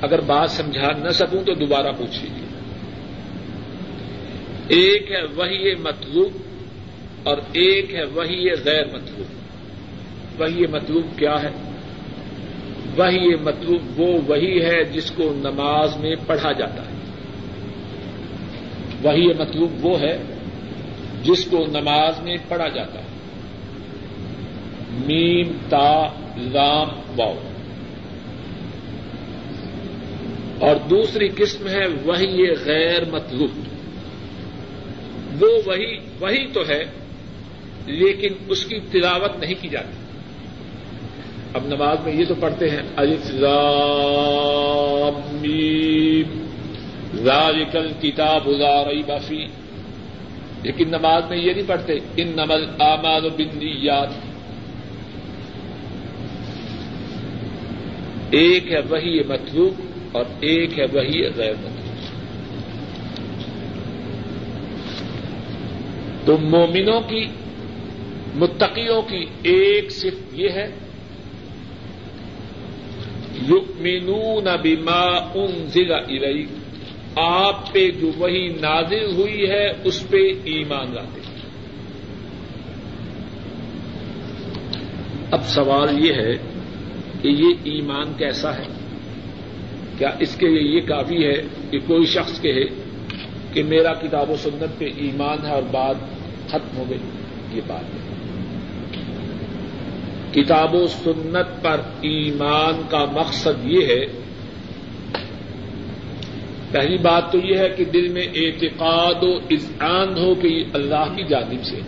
اگر 0.00 0.20
بات 0.20 0.50
سمجھا 0.50 0.92
نہ 0.92 1.10
سکوں 1.10 1.44
تو 1.44 1.54
دوبارہ 1.54 1.92
پوچھ 1.92 2.18
لیجیے 2.22 2.48
ایک 4.68 5.12
ہے 5.12 5.22
وہی 5.34 5.74
مطلوب 5.74 6.32
اور 7.22 7.36
ایک 7.52 7.94
ہے 7.94 8.04
وہی 8.04 8.50
غیر 8.64 8.86
مطلوب۔ 8.86 9.26
وہی 10.40 10.66
مطلوب 10.66 11.18
کیا 11.18 11.42
ہے؟ 11.42 11.69
وہی 13.00 13.34
مطلوب 13.34 14.00
وہ 14.00 14.20
وہی 14.26 14.64
ہے 14.64 14.84
جس 14.84 15.10
کو 15.10 15.32
نماز 15.36 15.96
میں 15.96 16.14
پڑھا 16.26 16.52
جاتا 16.52 16.82
ہے۔ 16.82 16.96
وہی 19.02 19.26
مطلوب 19.38 19.86
وہ 19.86 20.00
ہے 20.00 20.18
جس 21.22 21.44
کو 21.44 21.66
نماز 21.68 22.20
میں 22.20 22.36
پڑھا 22.48 22.68
جاتا 22.68 22.98
ہے۔ 22.98 23.06
میم، 25.06 25.52
تا، 25.68 26.06
لام 26.36 26.88
واؤ 27.20 27.34
اور 30.58 30.76
دوسری 30.90 31.28
قسم 31.28 31.68
ہے 31.68 31.86
وہی 32.04 32.50
غیر 32.64 33.04
مطلوب۔ 33.04 33.50
وہ 35.42 35.48
وہی 35.66 35.96
وہی 36.20 36.46
تو 36.46 36.60
ہے 36.68 36.84
لیکن 37.86 38.34
اس 38.48 38.64
کی 38.64 38.80
تلاوت 38.92 39.36
نہیں 39.36 39.54
کی 39.60 39.68
جاتی۔ 39.68 40.09
اب 41.54 41.66
نماز 41.66 41.98
میں 42.04 42.12
یہ 42.12 42.24
تو 42.24 42.34
پڑھتے 42.40 42.70
ہیں 42.70 42.82
ذالکل 47.14 47.92
کتاب 48.00 48.48
ازار 48.48 48.86
بافی 49.06 49.46
لیکن 50.62 50.88
نماز 50.88 51.22
میں 51.28 51.38
یہ 51.38 51.52
نہیں 51.52 51.68
پڑھتے 51.68 51.92
ان 52.16 52.28
نمل 52.28 52.66
آماد 52.78 53.20
و 53.20 53.28
بندی 53.28 53.72
یاد 53.86 54.06
ایک 58.30 58.72
ہے 58.72 58.80
وہی 58.90 59.22
مطلوب 59.22 59.74
اور 60.12 60.24
ایک 60.40 60.78
ہے 60.78 60.84
وہی 60.92 61.22
غیر 61.36 61.54
مطلوب۔ 61.60 61.90
تو 66.24 66.36
مومنوں 66.38 67.00
کی، 67.00 67.26
متقیوں 68.34 69.02
کی 69.02 69.26
ایک 69.42 69.90
صرف 69.90 70.14
یہ 70.32 70.48
ہے 70.48 70.70
یؤمنون 73.48 74.46
بما 74.62 75.02
انزل 75.34 75.92
الیک۔ 75.92 76.48
آپ 77.18 77.72
پہ 77.72 77.90
جو 77.90 78.10
وہی 78.18 78.48
نازل 78.48 79.12
ہوئی 79.16 79.50
ہے، 79.50 79.68
اس 79.84 80.08
پہ 80.08 80.16
ایمان 80.44 80.94
لاتے 80.94 81.20
اب 85.30 85.44
سوال 85.44 86.04
یہ 86.04 86.12
ہے 86.12 86.36
کہ 87.22 87.28
یہ 87.28 87.54
ایمان 87.64 88.12
کیسا 88.18 88.58
ہے؟ 88.58 88.66
کیا 89.98 90.10
اس 90.20 90.36
کے 90.36 90.48
لیے 90.48 90.76
یہ 90.76 90.80
کافی 90.80 91.24
ہے 91.24 91.42
کہ 91.70 91.78
کوئی 91.86 92.06
شخص 92.06 92.40
کہے 92.40 92.64
کہ 93.52 93.62
میرا 93.62 93.92
کتاب 93.92 94.30
و 94.30 94.36
سنت 94.36 94.78
پہ 94.78 94.84
ایمان 94.96 95.46
ہے 95.46 95.52
اور 95.52 95.62
بات 95.62 95.96
ختم 96.48 96.76
ہو 96.76 96.84
گئی؟ 96.90 96.98
یہ 97.52 97.60
بات 97.66 97.94
ہے 97.94 97.99
کتاب 100.32 100.74
و 100.74 100.86
سنت 100.86 101.62
پر 101.62 101.80
ایمان 102.00 102.82
کا 102.88 103.04
مقصد 103.04 103.64
یہ 103.64 103.86
ہے، 103.86 104.06
پہلی 106.70 106.98
بات 106.98 107.32
تو 107.32 107.38
یہ 107.38 107.58
ہے 107.58 107.68
کہ 107.68 107.84
دل 107.84 108.08
میں 108.08 108.26
اعتقاد 108.34 109.22
و 109.22 109.38
اذعان 109.50 110.18
ہو 110.18 110.34
کہ 110.34 110.46
یہ 110.46 110.64
اللہ 110.74 111.16
کی 111.16 111.24
جانب 111.24 111.64
سے۔ 111.64 111.80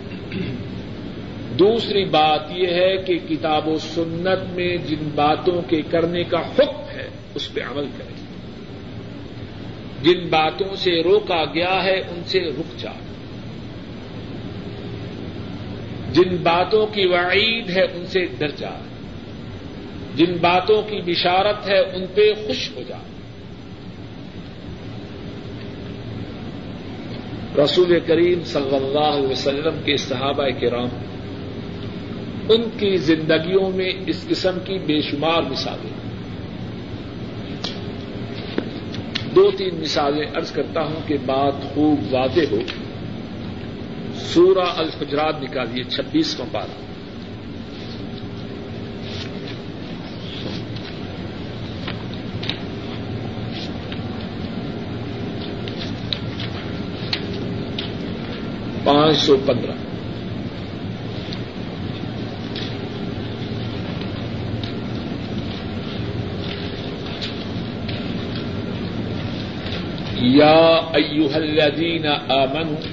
دوسری 1.59 2.05
بات 2.05 2.41
یہ 2.51 2.67
ہے 2.67 2.97
کہ 2.97 3.17
کتاب 3.29 3.67
و 3.67 3.77
سنت 3.77 4.55
میں 4.55 4.77
جن 4.77 5.09
باتوں 5.15 5.61
کے 5.69 5.81
کرنے 5.81 6.23
کا 6.23 6.39
حکم 6.39 6.97
ہے، 6.97 7.07
اس 7.35 7.53
پہ 7.53 7.61
عمل 7.61 7.85
کریں۔ 7.97 8.23
جن 10.03 10.27
باتوں 10.29 10.75
سے 10.75 11.03
روکا 11.03 11.45
گیا 11.45 11.83
ہے، 11.83 11.99
ان 11.99 12.21
سے 12.25 12.39
رک 12.39 12.79
جائے 12.79 13.12
جن 16.13 16.35
باتوں 16.35 16.87
کی 16.87 17.05
وعید 17.05 17.69
ہے 17.69 17.81
ان 17.81 18.05
سے 18.07 18.25
ڈر 18.37 18.47
جا۔ 18.47 18.69
جن 20.15 20.37
باتوں 20.41 20.81
کی 20.81 21.01
بشارت 21.05 21.69
ہے 21.69 21.79
ان 21.79 22.05
پہ 22.13 22.33
خوش 22.47 22.71
ہو 22.75 22.81
جا۔ 22.87 22.97
رسول 27.63 27.99
کریم 28.05 28.43
صلی 28.43 28.75
اللہ 28.75 28.99
علیہ 28.99 29.27
وسلم 29.27 29.81
کے 29.85 29.97
صحابہ 29.97 30.49
کرام، 30.61 30.89
ان 32.49 32.61
کی 32.79 32.97
زندگیوں 32.97 33.71
میں 33.71 33.91
اس 34.07 34.25
قسم 34.29 34.57
کی 34.65 34.77
بے 34.77 35.01
شمار 35.01 35.41
مثالیں۔ 35.41 35.93
دو 39.35 39.51
تین 39.51 39.75
مثالیں 39.75 40.27
ارض 40.35 40.51
کرتا 40.51 40.81
ہوں 40.81 41.07
کہ 41.07 41.17
بات 41.25 41.53
خوب 41.73 42.13
واضح 42.13 42.41
ہو۔ 42.51 42.59
سورہ 44.33 44.67
الفجرات 44.75 45.41
نکالیے 45.41 45.83
چھبیس 45.83 46.35
کو 46.35 46.45
پارا 46.51 46.73
پانچ 58.83 59.17
سو 59.17 59.37
پندرہ۔ 59.45 59.71
یا 70.21 70.53
ایوہ 70.93 71.35
الذین 71.35 72.07
آمنوا 72.29 72.92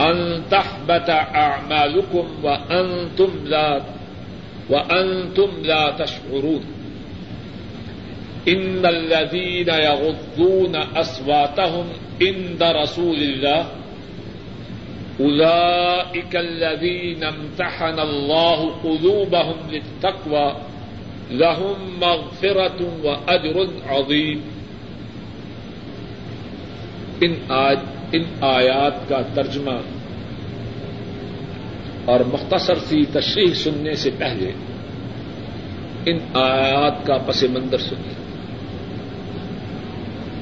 ان 0.00 0.42
تحبط 0.50 1.10
اعمالكم 1.10 2.26
وانتم 2.42 3.30
لا 3.44 3.82
وانتم 4.70 5.50
لا 5.62 5.90
تشعرون. 5.98 6.64
ان 8.48 8.86
الذين 8.86 9.68
يغضون 9.68 10.76
اصواتهم 10.76 11.86
عند 12.22 12.62
رسول 12.62 13.16
الله 13.16 13.66
اولئك 15.20 16.36
الذين 16.36 17.24
امتحن 17.24 17.98
الله 17.98 18.70
قلوبهم 18.84 19.56
للتقوى 19.70 20.56
لهم 21.30 21.76
مغفرة 22.00 22.80
واجر 23.04 23.68
عظيم. 23.88 24.40
ان 27.22 27.36
آج 27.50 27.78
ان 28.16 28.22
آیات 28.40 29.08
کا 29.08 29.20
ترجمہ 29.34 29.80
اور 32.04 32.20
مختصر 32.20 32.74
سی 32.74 33.04
تشریح 33.04 33.54
سننے 33.54 33.94
سے 33.94 34.10
پہلے 34.18 34.52
ان 36.06 36.18
آیات 36.34 37.06
کا 37.06 37.18
پس 37.18 37.42
منظر 37.42 37.78
سنیے 37.78 38.14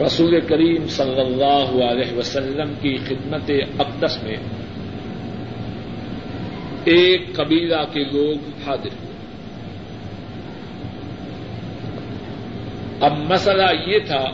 رسول 0.06 0.40
کریم 0.40 0.86
صلی 0.86 1.20
اللہ 1.20 1.84
علیہ 1.84 2.18
وسلم 2.18 2.72
کی 2.80 2.96
خدمت 2.96 3.50
اقدس 3.78 4.22
میں 4.22 4.36
ایک 6.84 7.36
قبیلہ 7.36 7.84
کے 7.92 8.04
لوگ 8.04 8.68
حاضر 8.68 8.88
ہوئے۔ 8.88 9.12
اب 13.00 13.12
مسئلہ 13.18 13.70
یہ 13.86 13.98
تھا 13.98 14.24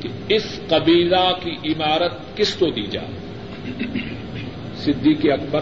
کہ 0.00 0.08
اس 0.28 0.60
قبیلہ 0.68 1.32
کی 1.42 1.72
عمارت 1.72 2.36
کس 2.36 2.54
کو 2.54 2.66
دی 2.66 2.86
جائے؟ 2.86 3.08
صدیق 4.76 5.18
اکبر 5.22 5.60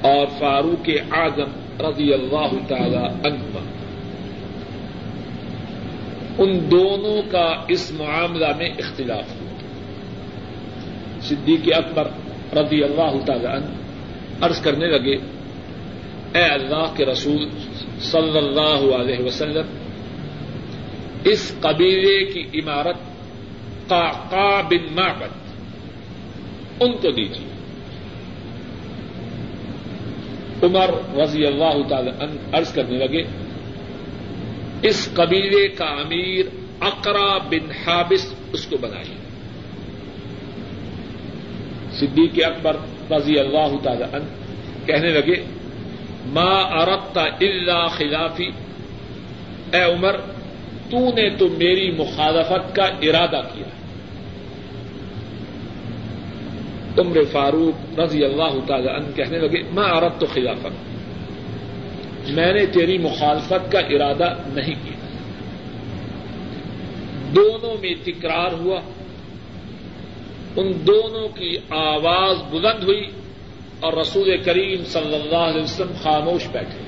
اور 0.00 0.26
فاروق 0.38 0.90
اعظم 1.10 1.82
رضی 1.86 2.12
اللہ 2.12 2.68
تعالی 2.68 2.96
عنہما۔ 2.96 3.60
ان 6.38 6.70
دونوں 6.70 7.22
کا 7.30 7.64
اس 7.68 7.92
معاملہ 7.92 8.56
میں 8.56 8.68
اختلاف 8.68 9.40
ہوا۔ 9.40 9.48
صدیق 11.22 11.68
اکبر 11.76 12.08
رضی 12.56 12.82
اللہ 12.82 13.24
تعالی 13.26 13.46
عنہ 13.46 13.66
عرض 14.40 14.60
کرنے 14.60 14.86
لگے، 14.86 15.16
اے 16.34 16.42
اللہ 16.42 16.94
کے 16.96 17.06
رسول 17.06 17.48
صلی 18.00 18.38
اللہ 18.38 18.94
علیہ 18.94 19.24
وسلم 19.24 19.66
اس 21.24 21.52
قبیلے 21.60 22.24
کی 22.24 22.60
عمارت 22.60 22.96
کا 23.88 24.60
بن 24.60 24.94
معبد۔ 24.94 25.48
ان 26.80 26.92
کو 26.92 27.10
دیجیے۔ 27.10 27.48
عمر 30.62 31.18
رضی 31.22 31.46
اللہ 31.46 31.88
تعالی 31.88 32.10
عرض 32.52 32.72
کرنے 32.72 32.98
لگے، 32.98 33.22
اس 34.82 35.08
قبیلے 35.14 35.68
کا 35.68 35.84
امیر 35.84 36.44
اقرا 36.80 37.38
بن 37.38 37.70
حابس 37.70 38.34
اس 38.52 38.66
کو 38.66 38.76
بنائیے۔ 38.76 39.18
صدیق 41.92 42.46
اکبر 42.46 42.76
رضی 43.10 43.38
اللہ 43.38 43.76
تعالی 43.82 44.04
عنہ 44.12 44.24
کہنے 44.86 45.08
لگے، 45.08 45.44
ما 46.26 46.60
ارتا 46.60 47.22
اللہ 47.22 47.88
خلافی۔ 47.90 48.48
اے 49.72 49.82
عمر 49.82 50.16
تو 50.90 50.98
نے 50.98 51.30
تو 51.30 51.48
میری 51.48 51.90
مخالفت 51.90 52.76
کا 52.76 52.84
ارادہ 52.84 53.40
کیا۔ 53.54 53.68
عمر 56.98 57.18
فاروق 57.32 58.00
رضی 58.00 58.24
اللہ 58.24 58.66
تعالی 58.66 58.88
عنہ 58.88 59.16
کہنے 59.16 59.38
لگے 59.38 59.62
میں 59.72 59.84
عرب 59.84 60.20
تو 60.20 60.26
خلافت 60.26 60.98
میں 62.30 62.52
نے 62.52 62.66
تیری 62.66 62.98
مخالفت 62.98 63.72
کا 63.72 63.78
ارادہ 63.78 64.34
نہیں 64.46 64.74
کیا۔ 64.84 64.98
دونوں 67.34 67.76
میں 67.80 67.94
تکرار 68.04 68.52
ہوا۔ 68.52 68.80
ان 70.56 70.72
دونوں 70.86 71.28
کی 71.28 71.56
آواز 71.70 72.36
بلند 72.50 72.82
ہوئی 72.82 73.06
اور 73.80 73.92
رسول 73.92 74.36
کریم 74.44 74.84
صلی 74.84 75.14
اللہ 75.14 75.36
علیہ 75.36 75.62
وسلم 75.62 75.92
خاموش 76.02 76.46
بیٹھے۔ 76.52 76.87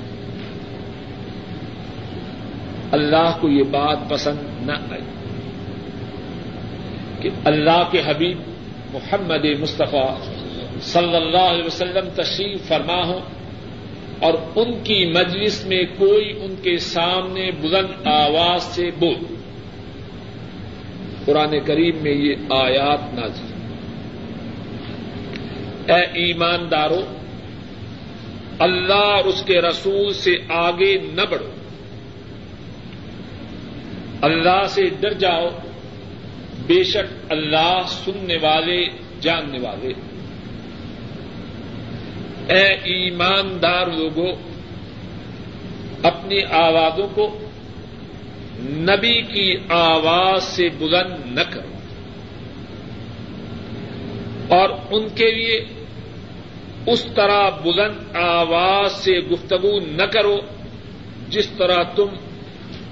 اللہ 2.92 3.37
کو 3.40 3.48
یہ 3.48 3.62
بات 3.62 3.98
پسند 4.09 4.66
نہ 4.66 4.72
آئی۔ 4.72 5.00
کہ 7.20 7.31
اللہ 7.44 7.88
کے 7.90 8.03
حبیب 8.07 8.38
محمد 8.92 9.61
مصطفیٰ 9.61 10.18
صلی 10.83 11.16
اللہ 11.16 11.38
علیہ 11.38 11.64
وسلم 11.64 12.09
تشریف 12.14 12.68
فرما 12.68 13.07
ہو 13.07 13.20
اور 14.20 14.35
ان 14.57 14.72
کی 14.85 15.07
مجلس 15.07 15.64
میں 15.66 15.83
کوئی 15.98 16.33
ان 16.40 16.55
کے 16.62 16.79
سامنے 16.79 17.50
بلند 17.61 18.07
آواز 18.07 18.62
سے 18.62 18.90
بول۔ 18.98 19.35
قرآن 21.24 21.61
کریم 21.64 21.96
میں 22.03 22.12
یہ 22.12 22.35
آیات 22.50 23.14
نازل۔ 23.14 23.46
اے 25.92 26.03
ایماندارو 26.03 27.00
اللہ 28.59 28.94
اور 28.94 29.24
اس 29.24 29.42
کے 29.42 29.61
رسول 29.61 30.12
سے 30.12 30.37
آگے 30.48 30.98
نہ 31.12 31.22
بڑھو۔ 31.31 31.60
اللہ 34.22 34.64
سے 34.68 34.88
ڈر 35.00 35.12
جاؤ، 35.12 35.48
بے 36.66 36.85
شک 36.85 37.33
اللہ 37.33 37.80
سننے 37.87 38.37
والے، 38.42 38.88
جاننے 39.20 39.59
والے۔ 39.61 39.92
اے 42.48 42.66
ایماندار 42.66 43.87
لوگوں 43.87 44.33
اپنی 46.02 46.42
آوازوں 46.42 47.09
کو 47.14 47.38
نبی 48.62 49.22
کی 49.22 49.54
آواز 49.68 50.44
سے 50.44 50.68
بلند 50.78 51.38
نہ 51.38 51.40
کرو۔ 51.50 51.70
اور 54.48 54.68
ان 54.90 55.09
کے 55.09 55.30
لیے 55.30 55.64
اس 56.87 57.06
طرح 57.14 57.48
بلند 57.48 58.16
آواز 58.16 58.92
سے 58.92 59.20
گفتگو 59.20 59.80
نہ 59.80 60.02
کرو 60.02 60.38
جس 61.28 61.46
طرح 61.46 61.83
تم 61.83 62.06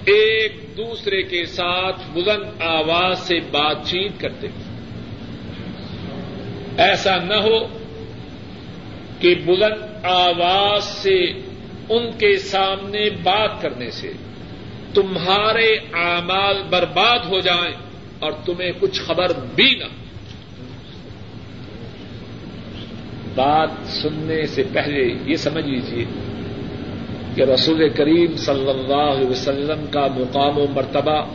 ایک 0.09 0.57
دوسرے 0.77 1.23
کے 1.23 1.45
ساتھ 1.47 2.01
بلند 2.13 2.63
آواز 2.63 3.19
سے 3.19 3.39
بات 3.51 3.77
چیت 3.85 4.21
کرتے 4.21 4.47
ایسا 6.77 7.17
نہ 7.17 7.35
ہو 7.35 7.59
کہ 9.19 9.35
بلند 9.45 10.05
آواز 10.05 10.85
سے 10.85 11.19
ان 11.89 12.11
کے 12.19 12.37
سامنے 12.37 13.11
بات 13.23 13.63
کرنے 13.63 13.91
سے 13.91 14.13
تمہارے 14.95 15.69
اعمال 15.95 16.63
برباد 16.71 17.27
ہو 17.29 17.41
جائیں 17.41 17.75
اور 18.19 18.33
تمہیں 18.45 18.71
کچھ 18.81 19.01
خبر 19.01 19.33
بھی 19.55 19.71
نہ 19.79 19.89
بات 23.35 23.71
سننے 24.03 24.47
سے 24.47 24.63
پہلے 24.73 25.03
یہ 25.25 25.37
سمجھ 25.37 25.65
لیجیے 25.65 26.05
کہ 27.39 27.43
رسول 27.43 27.89
کریم 27.89 28.37
صلی 28.37 28.71
اللہ 28.71 29.13
علیہ 29.13 29.27
وسلم 29.27 29.87
کا 29.87 30.07
مقام 30.07 30.59
و 30.59 30.67
مرتبہ 30.75 31.27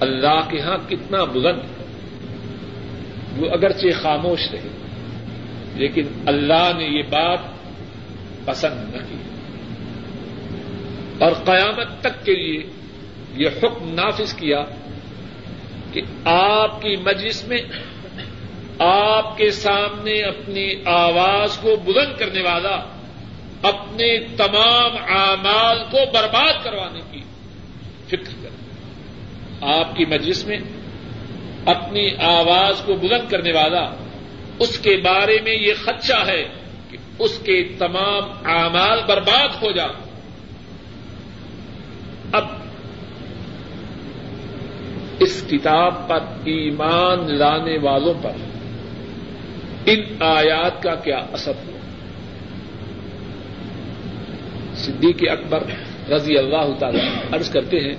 اللہ 0.00 0.40
کے 0.48 0.60
ہاں 0.60 0.76
کتنا 0.88 1.24
بلند 1.24 1.58
ہے۔ 1.58 1.84
وہ 3.36 3.50
اگرچہ 3.50 3.86
خاموش 4.02 4.50
رہے، 4.52 4.68
لیکن 5.74 6.02
اللہ 6.26 6.72
نے 6.78 6.84
یہ 6.84 7.02
بات 7.10 7.38
پسند 8.44 8.94
نہ 8.94 8.98
کی۔ 8.98 9.16
اور 11.24 11.32
قیامت 11.44 12.00
تک 12.00 12.24
کے 12.24 12.34
لیے 12.34 12.62
یہ 13.34 13.48
حکم 13.62 13.94
نافذ 13.94 14.34
کیا 14.34 14.64
کہ 15.92 16.00
آپ 16.24 16.82
کی 16.82 16.96
مجلس 16.96 17.48
میں 17.48 17.58
آپ 18.78 19.38
کے 19.38 19.50
سامنے 19.50 20.22
اپنی 20.22 20.74
آواز 20.84 21.56
کو 21.56 21.76
بلند 21.84 22.18
کرنے 22.18 22.42
والا 22.42 22.99
اپنے 23.62 24.18
تمام 24.36 24.92
اعمال 25.08 25.78
کو 25.90 25.98
برباد 26.14 26.64
کروانے 26.64 27.00
کی 27.10 27.20
فکر 28.06 28.32
کرے 28.42 28.48
آپ 29.60 29.96
کی 29.96 30.04
مجلس 30.04 30.46
میں 30.46 30.58
اپنی 31.66 32.16
آواز 32.16 32.82
کو 32.86 32.94
بلند 32.94 33.30
کرنے 33.30 33.52
والا 33.52 33.94
اس 34.58 34.78
کے 34.78 34.96
بارے 34.96 35.38
میں 35.44 35.54
یہ 35.54 35.74
خدشہ 35.84 36.26
ہے 36.26 36.48
کہ 36.90 36.96
اس 37.18 37.38
کے 37.38 37.68
تمام 37.78 38.24
اعمال 38.44 39.00
برباد 39.08 39.62
ہو 39.62 39.72
جائیں۔ 39.72 40.10
اب 42.32 42.44
اس 45.20 45.44
کتاب 45.50 46.08
پر 46.08 46.18
ایمان 46.44 47.34
لانے 47.34 47.78
والوں 47.78 48.14
پر 48.22 48.32
ان 49.86 50.22
آیات 50.22 50.82
کا 50.82 50.94
کیا 50.94 51.18
اثر 51.32 51.52
ہوا 51.66 51.80
صدیق 54.80 55.22
اکبر 55.30 55.62
رضی 56.10 56.38
اللہ 56.38 56.68
تعالی 56.78 57.00
عرض 57.32 57.50
کرتے 57.50 57.80
ہیں، 57.80 57.94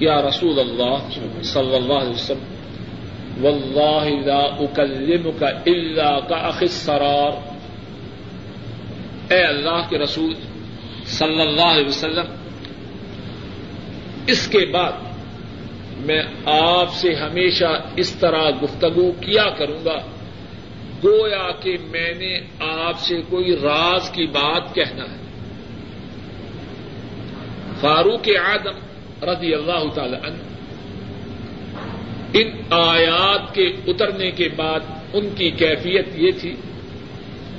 یا 0.00 0.20
رسول 0.22 0.58
اللہ 0.58 0.96
صلی 1.42 1.74
اللہ 1.76 2.00
علیہ 2.00 2.10
وسلم، 2.10 3.44
واللہ 3.44 4.26
لا 4.26 4.42
اکلمک 4.58 5.42
الا 5.66 6.10
کا 6.20 6.66
سرار 6.70 7.32
اے 9.32 9.42
اللہ 9.42 9.88
کے 9.88 9.98
رسول 9.98 10.34
صلی 11.06 11.40
اللہ 11.40 11.70
علیہ 11.74 11.86
وسلم، 11.86 12.34
اس 14.26 14.46
کے 14.48 14.64
بعد 14.72 14.92
میں 16.06 16.22
آپ 16.46 16.94
سے 16.94 17.14
ہمیشہ 17.14 17.70
اس 17.96 18.10
طرح 18.12 18.50
گفتگو 18.62 19.10
کیا 19.20 19.48
کروں 19.58 19.84
گا۔ 19.84 19.98
گویا 21.04 21.50
کہ 21.60 21.76
میں 21.90 22.12
نے 22.14 22.32
آپ 22.60 22.98
سے 22.98 23.20
کوئی 23.30 23.56
راز 23.62 24.10
کی 24.10 24.26
بات 24.26 24.74
کہنا 24.74 25.04
ہے۔ 25.04 25.21
فاروق 27.82 28.28
آدم 28.50 28.76
رضی 29.28 29.54
اللہ 29.54 29.94
تعالی 29.94 30.16
عنہ۔ 30.16 30.36
ان 32.34 32.48
آیات 32.70 33.54
کے 33.54 33.64
اترنے 33.86 34.30
کے 34.30 34.48
بعد 34.56 34.80
ان 35.12 35.28
کی 35.34 35.50
کیفیت 35.50 36.08
یہ 36.14 36.30
تھی 36.40 36.56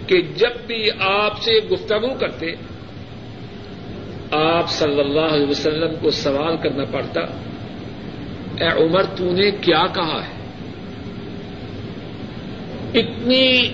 کہ 0.07 0.21
جب 0.21 0.51
بھی 0.67 0.91
آپ 0.99 1.41
سے 1.41 1.51
گفتگو 1.51 2.13
کرتے، 2.19 2.51
آپ 4.31 4.69
صلی 4.69 4.99
اللہ 4.99 5.19
علیہ 5.19 5.47
وسلم 5.47 5.95
کو 6.01 6.09
سوال 6.09 6.57
کرنا 6.57 6.83
پڑتا، 6.83 7.21
اے 8.59 8.83
عمر، 8.83 9.03
تو 9.03 9.23
نے 9.23 9.51
کیا 9.51 9.85
کہا 9.93 10.21
ہے؟ 10.27 10.43
اتنی 12.99 13.69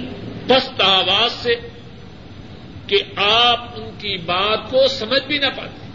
پست 0.47 0.81
آواز 0.81 1.31
سے 1.31 1.55
کہ 2.87 2.97
آپ 3.15 3.59
ان 3.75 3.89
کی 3.97 4.17
بات 4.17 4.71
کو 4.71 4.87
سمجھ 4.87 5.27
بھی 5.27 5.37
نہ 5.37 5.49
پاتے۔ 5.57 5.88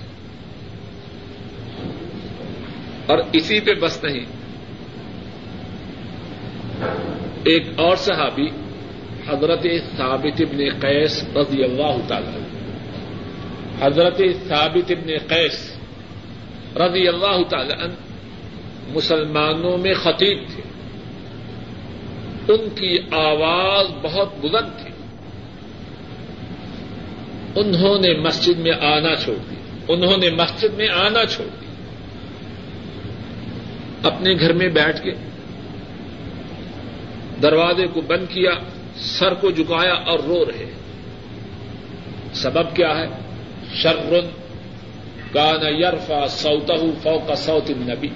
اور 3.06 3.18
اسی 3.32 3.60
پہ 3.60 3.74
بس 3.74 4.04
نہیں۔ 4.04 4.24
ایک 7.44 7.66
اور 7.76 7.96
صحابی، 7.96 8.46
حضرت 9.28 9.66
ثابت 9.96 10.40
ابن 10.40 10.78
قیس 10.80 11.24
رضی 11.36 11.64
اللہ 11.64 12.08
تعالی 12.08 12.40
حضرت 13.80 14.20
ثابت 14.48 14.90
ابن 14.90 15.10
قیس 15.28 15.76
رضی 16.76 17.08
اللہ 17.08 17.42
تعالی 17.48 17.72
عنہ 17.82 17.94
مسلمانوں 18.88 19.78
میں 19.78 19.94
خطیب 19.94 20.38
تھے۔ 20.54 20.62
ان 22.52 22.68
کی 22.74 22.98
آواز 23.10 23.86
بہت 24.02 24.38
بلند 24.40 24.82
تھی۔ 24.82 24.94
انہوں 27.56 27.98
نے 27.98 28.14
مسجد 28.14 28.58
میں 28.58 28.72
آنا 28.72 29.16
چھوڑ 29.16 29.36
دی 29.50 29.54
انہوں 29.88 30.16
نے 30.16 30.30
مسجد 30.30 30.74
میں 30.74 30.88
آنا 30.88 31.24
چھوڑ 31.24 31.46
دی 31.60 31.63
اپنے 34.04 34.34
گھر 34.34 34.52
میں 34.52 34.68
بیٹھ 34.68 35.02
کے 35.02 35.12
دروازے 37.42 37.86
کو 37.86 38.00
بند 38.00 38.26
کیا، 38.28 38.50
سر 38.96 39.34
کو 39.34 39.50
جھکایا 39.50 39.94
اور 39.94 40.18
رو 40.18 40.44
رہے۔ 40.44 40.70
سبب 42.34 42.76
کیا 42.76 42.98
ہے؟ 42.98 43.06
شرن 43.74 44.28
کان 45.32 45.66
یرفا 45.66 46.28
سوتہ 46.28 46.72
فوق 47.02 47.34
سوت 47.36 47.70
النبی۔ 47.70 48.08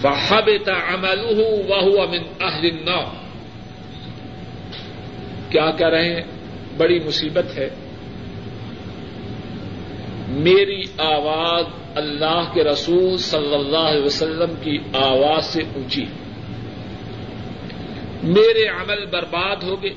فحبط 0.00 0.68
عمله 0.68 1.40
وهو 1.46 2.10
من 2.10 2.22
اهل 2.40 2.70
النار۔ 2.72 3.04
کیا 5.50 5.70
کہہ 5.70 5.88
رہے 5.88 6.14
ہیں؟ 6.14 6.22
بڑی 6.76 7.00
مصیبت 7.00 7.58
ہے۔ 7.58 7.70
میری 10.30 10.82
آواز 10.98 11.64
اللہ 11.94 12.50
کے 12.54 12.64
رسول 12.64 13.18
صلی 13.18 13.54
اللہ 13.54 13.78
علیہ 13.78 14.02
وسلم 14.02 14.54
کی 14.62 14.78
آواز 14.92 15.44
سے 15.44 15.62
اونچی 15.74 16.04
میرے 18.22 18.68
عمل 18.68 19.06
برباد 19.06 19.56
ہو 19.62 19.82
گئے 19.82 19.90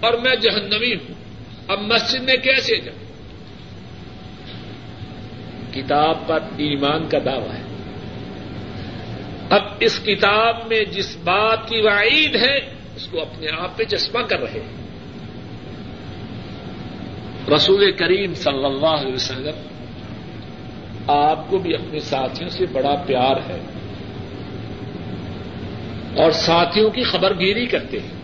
اور 0.00 0.12
میں 0.12 0.36
جہنمی 0.36 0.94
ہوں۔ 0.94 1.14
اب 1.68 1.80
مسجد 1.80 2.22
میں 2.22 2.36
کیسے 2.36 2.76
جاؤں؟ 2.80 3.08
کتاب 5.74 6.26
پر 6.26 6.38
ایمان 6.56 7.08
کا 7.08 7.18
دعوی 7.24 7.56
ہے۔ 7.56 7.62
اب 9.50 9.62
اس 9.80 10.00
کتاب 10.04 10.56
میں 10.66 10.84
جس 10.84 11.16
بات 11.16 11.68
کی 11.68 11.80
وعید 11.80 12.36
ہے، 12.36 12.56
اس 12.96 13.06
کو 13.06 13.20
اپنے 13.20 13.46
آپ 13.58 13.76
پہ 13.76 13.84
چشمہ 13.84 14.20
کر 14.20 14.38
رہے 14.40 14.60
ہیں۔ 14.60 14.87
رسول 17.54 17.92
کریم 17.92 18.34
صلی 18.34 18.64
اللہ 18.64 18.86
علیہ 18.86 19.14
وسلم 19.14 19.54
آپ 21.06 21.50
کو 21.50 21.58
بھی 21.58 21.74
اپنے 21.74 22.00
ساتھیوں 22.00 22.50
سے 22.50 22.66
بڑا 22.72 22.94
پیار 23.06 23.36
ہے 23.36 23.60
اور 26.16 26.30
ساتھیوں 26.30 26.90
کی 26.90 27.04
خبر 27.04 27.38
گیری 27.38 27.66
کرتے 27.66 27.98
ہیں۔ 28.00 28.18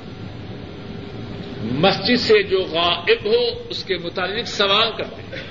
مسجد 1.72 2.20
سے 2.20 2.42
جو 2.42 2.58
غائب 2.70 3.26
ہو، 3.26 3.64
اس 3.70 3.84
کے 3.84 3.98
متعلق 3.98 4.46
سوال 4.46 4.90
کرتے 4.96 5.22
ہیں۔ 5.22 5.42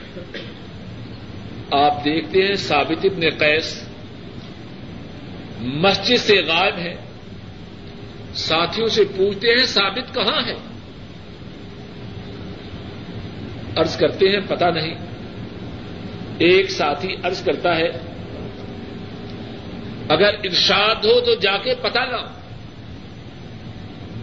آپ 1.71 2.05
دیکھتے 2.05 2.47
ہیں 2.47 2.55
ثابت 2.55 3.05
ابن 3.05 3.29
قیس 3.37 3.87
مسجد 5.59 6.17
سے 6.17 6.41
غائب 6.41 6.75
ہے 6.77 6.95
ساتھیوں 8.35 8.87
سے 8.87 9.03
پوچھتے 9.17 9.47
ہیں 9.47 9.63
ثابت 9.63 10.15
کہاں 10.15 10.45
ہے؟ 10.45 10.72
ارض 13.77 13.97
کرتے 13.97 14.29
ہیں 14.29 14.39
پتا 14.47 14.69
نہیں۔ 14.69 14.93
ایک 16.37 16.71
ساتھی 16.71 17.15
ارض 17.23 17.43
کرتا 17.43 17.75
ہے، 17.75 17.89
اگر 20.09 20.33
ارشاد 20.43 20.95
ہو 20.95 21.21
تو 21.21 21.35
جا 21.35 21.57
کے 21.57 21.75
پتا 21.81 22.05
لاؤ۔ 22.05 22.25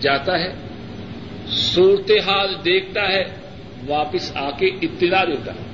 جاتا 0.00 0.38
ہے، 0.38 0.54
صورتحال 1.48 2.54
دیکھتا 2.64 3.08
ہے، 3.08 3.24
واپس 3.86 4.36
آ 4.36 4.50
کے 4.50 4.66
اطلاع 4.66 5.24
دیتا 5.24 5.52
ہے۔ 5.52 5.70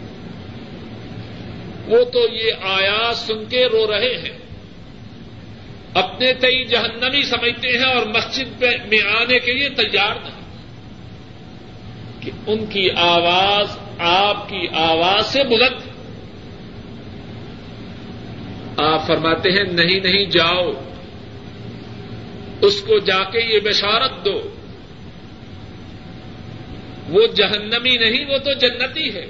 وہ 1.86 2.04
تو 2.04 2.18
یہ 2.32 2.52
آیا 2.62 3.14
سن 3.14 3.44
کے 3.44 3.66
رو 3.66 3.86
رہے 3.86 4.16
ہیں۔ 4.16 4.38
اپنے 5.94 6.32
تئی 6.32 6.64
جہنمی 6.64 7.22
سمجھتے 7.22 7.68
ہیں 7.68 7.94
اور 7.94 8.06
مسجد 8.06 8.62
میں 8.62 9.00
آنے 9.20 9.38
کے 9.38 9.52
لیے 9.52 9.68
تیار 9.68 10.14
نہیں۔ 10.22 10.45
کہ 12.26 12.32
ان 12.46 12.66
کی 12.66 12.90
آواز 12.90 13.78
آپ 13.98 14.48
کی 14.48 14.68
آواز 14.74 15.26
سے 15.26 15.44
بلند۔ 15.44 15.80
آپ 18.80 19.06
فرماتے 19.06 19.50
ہیں، 19.50 19.64
نہیں 19.64 20.00
نہیں، 20.00 20.24
جاؤ۔ 20.24 20.72
اس 22.62 22.80
کو 22.80 22.98
جا 22.98 23.24
کے 23.24 23.54
یہ 23.54 23.60
بشارت 23.60 24.24
دو۔ 24.24 24.54
وہ 27.08 27.26
جہنمی 27.26 27.96
نہیں، 27.96 28.24
وہ 28.24 28.38
تو 28.38 28.52
جنتی 28.52 29.14
ہے۔ 29.14 29.26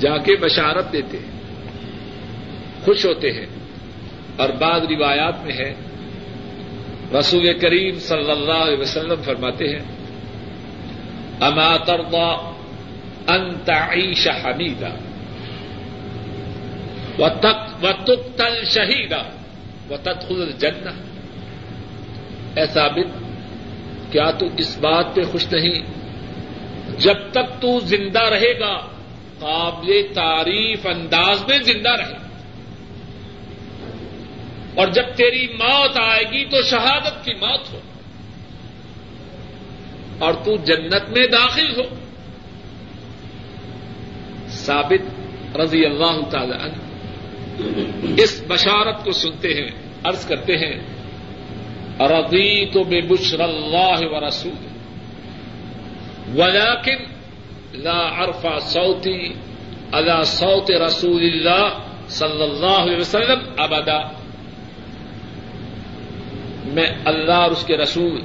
جا 0.00 0.18
کے 0.18 0.36
بشارت 0.36 0.92
دیتے 0.92 1.18
ہیں۔ 1.18 1.40
خوش 2.84 3.06
ہوتے 3.06 3.32
ہیں۔ 3.32 3.46
اور 4.36 4.48
بعض 4.48 4.82
روایات 4.82 5.44
میں 5.44 5.52
ہے 5.52 5.74
رسول 7.18 7.58
کریم 7.58 7.98
صلی 7.98 8.30
اللہ 8.30 8.52
علیہ 8.52 8.78
وسلم 8.78 9.22
فرماتے 9.22 9.64
ہیں، 9.64 9.82
اما 11.40 11.76
ترضا 11.76 12.28
ان 13.28 13.58
تعیش 13.64 14.28
حمیدا 14.28 14.94
و 17.18 17.28
تقتل 17.28 18.64
شہیدا 18.64 19.22
و 19.90 19.94
الجنہ 20.30 20.90
اے 22.56 22.66
ثابت، 22.66 23.08
کیا 24.12 24.30
تو 24.30 24.46
اس 24.56 24.78
بات 24.78 25.14
پہ 25.14 25.22
خوش 25.22 25.46
نہیں؟ 25.52 25.82
جب 26.98 27.16
تک 27.30 27.60
تو 27.60 27.80
زندہ 27.80 28.22
رہے 28.22 28.60
گا، 28.60 28.76
قابل 29.38 30.02
تعریف 30.14 30.86
انداز 30.86 31.44
میں 31.48 31.58
زندہ 31.62 31.90
رہے۔ 31.90 32.21
اور 34.74 34.86
جب 34.86 35.02
تیری 35.16 35.46
موت 35.46 35.98
آئے 36.02 36.24
گی 36.32 36.44
تو 36.44 36.62
شہادت 36.62 37.24
کی 37.24 37.34
موت 37.34 37.72
ہو 37.72 37.80
اور 40.18 40.34
تو 40.34 40.56
جنت 40.56 41.08
میں 41.08 41.26
داخل 41.26 41.80
ہو۔ 41.80 41.82
ثابت 44.48 45.56
رضی 45.56 45.84
اللہ 45.84 46.20
تعالی 46.30 46.52
عنہ 46.52 48.22
اس 48.22 48.42
بشارت 48.48 49.04
کو 49.04 49.12
سنتے 49.12 49.48
ہیں، 49.48 49.70
عرض 50.04 50.26
کرتے 50.26 50.56
ہیں 50.56 50.76
رضی 52.00 52.66
تو 52.66 52.82
بے 52.84 53.00
بشر 53.00 53.40
اللہ 53.40 54.00
و 54.00 54.28
رسول 54.28 54.66
ولیکن 56.40 57.04
لا 57.74 58.24
عرفا 58.24 58.60
سوتی 58.60 59.32
اللہ 59.92 60.22
سوت 60.22 60.70
رسول 60.70 61.22
اللہ 61.22 61.78
صلی 62.08 62.42
اللہ 62.42 62.80
علیہ 62.82 62.96
وسلم 62.96 63.38
ابدا۔ 63.56 64.21
میں 66.64 66.86
اللہ 67.04 67.32
اور 67.32 67.50
اس 67.50 67.64
کے 67.66 67.76
رسول 67.76 68.20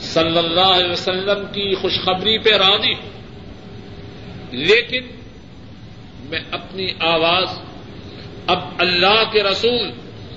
صلی 0.00 0.38
اللہ 0.38 0.60
علیہ 0.60 0.92
وسلم 0.92 1.46
کی 1.46 1.74
خوشخبری 1.74 2.38
پہ 2.38 2.50
راضی 2.50 2.92
ہوں۔ 2.92 3.14
لیکن 4.50 5.00
میں 6.24 6.40
اپنی 6.50 6.88
آواز 7.00 7.48
اب 8.46 8.58
اللہ 8.78 9.32
کے 9.32 9.42
رسول 9.42 9.90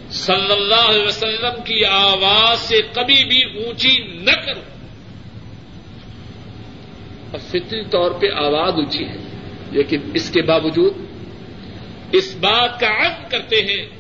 صلی 0.10 0.52
اللہ 0.52 0.90
علیہ 0.90 1.08
وسلم 1.08 1.64
کی 1.64 1.86
آواز 1.86 2.60
سے 2.60 2.82
کبھی 2.94 3.26
بھی 3.26 3.44
اونچی 3.44 3.98
نہ 3.98 4.46
کروں۔ 4.46 4.62
اب 7.34 7.40
فطری 7.50 7.84
طور 7.86 8.12
پہ 8.12 8.26
آواز 8.32 8.74
اونچی 8.74 9.06
ہے، 9.06 9.18
لیکن 9.72 10.00
اس 10.14 10.30
کے 10.30 10.42
باوجود 10.42 10.94
اس 12.12 12.36
بات 12.36 12.80
کا 12.80 12.88
عزم 12.88 13.28
کرتے 13.30 13.56
ہیں 13.56 13.97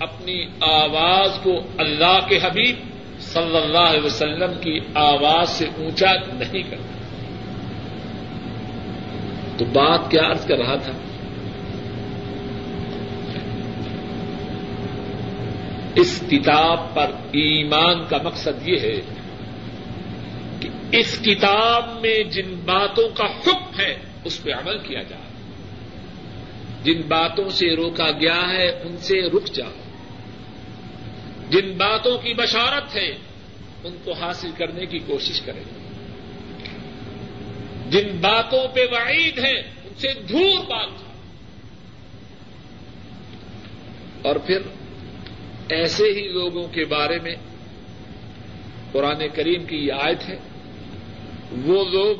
اپنی 0.00 0.44
آواز 0.60 1.38
کو 1.42 1.60
اللہ 1.78 2.18
کے 2.28 2.36
حبیب 2.36 2.76
صلی 3.20 3.56
اللہ 3.56 3.78
علیہ 3.78 4.04
وسلم 4.04 4.50
کی 4.60 4.80
آواز 4.94 5.48
سے 5.48 5.64
اونچا 5.76 6.12
نہیں 6.12 6.62
کرتا۔ 6.70 6.98
تو 9.58 9.64
بات 9.64 10.10
کیا 10.10 10.22
عرض 10.30 10.46
کر 10.46 10.56
رہا 10.56 10.76
تھا؟ 10.76 10.92
اس 15.96 16.24
کتاب 16.30 16.94
پر 16.94 17.06
ایمان 17.32 18.04
کا 18.08 18.16
مقصد 18.24 18.68
یہ 18.68 18.78
ہے 18.78 19.00
کہ 20.60 20.68
اس 20.92 21.18
کتاب 21.24 22.00
میں 22.00 22.22
جن 22.22 22.54
باتوں 22.64 23.08
کا 23.08 23.24
حکم 23.24 23.80
ہے، 23.80 23.98
اس 24.24 24.42
پہ 24.42 24.52
عمل 24.52 24.78
کیا 24.78 25.02
جائے۔ 25.02 25.22
جن 26.84 27.00
باتوں 27.08 27.48
سے 27.48 27.76
روکا 27.76 28.10
گیا 28.10 28.48
ہے، 28.48 28.68
ان 28.68 28.96
سے 28.96 29.20
رک 29.20 29.54
جاؤ۔ 29.54 29.79
جن 31.50 31.72
باتوں 31.72 32.18
کی 32.18 32.34
بشارت 32.34 32.96
ہے، 32.96 33.08
ان 33.84 33.96
کو 34.04 34.12
حاصل 34.12 34.50
کرنے 34.58 34.86
کی 34.86 34.98
کوشش 34.98 35.40
کریں۔ 35.40 35.62
جن 37.90 38.08
باتوں 38.20 38.68
پہ 38.74 38.80
وعید 38.92 39.38
ہے، 39.38 39.58
ان 39.58 39.94
سے 39.96 40.08
دور 40.28 40.64
بات۔ 40.64 40.88
اور 44.26 44.36
پھر 44.36 44.58
ایسے 45.68 46.04
ہی 46.04 46.28
لوگوں 46.28 46.68
کے 46.68 46.84
بارے 46.84 47.18
میں 47.18 47.36
قرآن 48.92 49.22
کریم 49.34 49.64
کی 49.64 49.76
یہ 49.76 49.92
آیت 49.92 50.28
ہے، 50.28 50.38
وہ 51.64 51.84
لوگ 51.84 52.16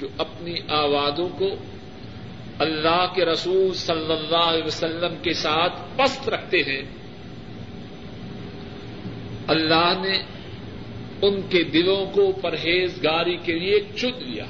جو 0.00 0.08
اپنی 0.18 0.54
آوازوں 0.68 1.28
کو 1.28 1.48
اللہ 2.58 3.12
کے 3.14 3.24
رسول 3.24 3.74
صلی 3.74 4.12
اللہ 4.12 4.36
علیہ 4.36 4.64
وسلم 4.64 5.14
کے 5.22 5.32
ساتھ 5.32 5.72
پست 5.96 6.28
رکھتے 6.28 6.58
ہیں 6.58 6.99
اللہ 9.46 10.02
نے 10.02 10.18
ان 11.22 11.40
کے 11.48 11.62
دلوں 11.62 12.06
کو 12.12 12.32
پرہیزگاری 12.32 13.36
کے 13.36 13.58
لیے 13.58 13.80
چن 13.96 14.10
لیا۔ 14.18 14.44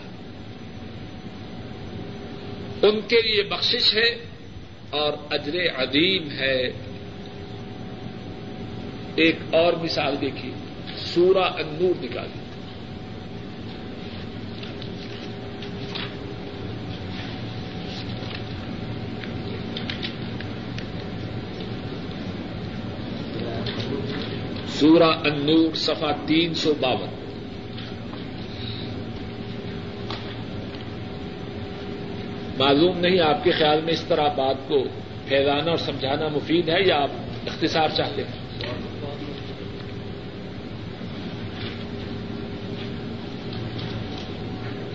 ان 2.83 3.01
کے 3.09 3.23
لیے 3.23 3.43
بخشش 3.43 3.95
ہے 3.95 4.25
اور 4.91 5.13
اجر 5.31 5.59
عظیم 5.77 6.31
ہے۔ 6.31 6.71
ایک 9.17 9.37
اور 9.51 9.73
مثال 9.73 10.21
دیکھی 10.21 10.53
سورہ 10.97 11.45
انور 11.45 12.05
نکالی۔ 12.05 12.40
سورہ 24.81 25.03
النور 25.03 25.75
صفا 25.75 26.11
تین 26.27 26.55
سو 26.55 26.75
باون۔ 26.81 27.09
معلوم 32.59 32.99
نہیں 32.99 33.21
آپ 33.21 33.45
کے 33.45 33.51
خیال 33.51 33.81
میں 33.85 33.93
اس 33.93 34.01
طرح 34.01 34.29
بات 34.29 34.57
کو 34.69 34.85
پھیلانا 35.27 35.71
اور 35.71 35.77
سمجھانا 35.77 36.29
مفید 36.29 36.69
ہے 36.69 36.83
یا 36.87 36.97
آپ 36.97 37.11
اختصار 37.47 37.89
چاہتے 37.89 38.23
ہیں؟ 38.23 38.61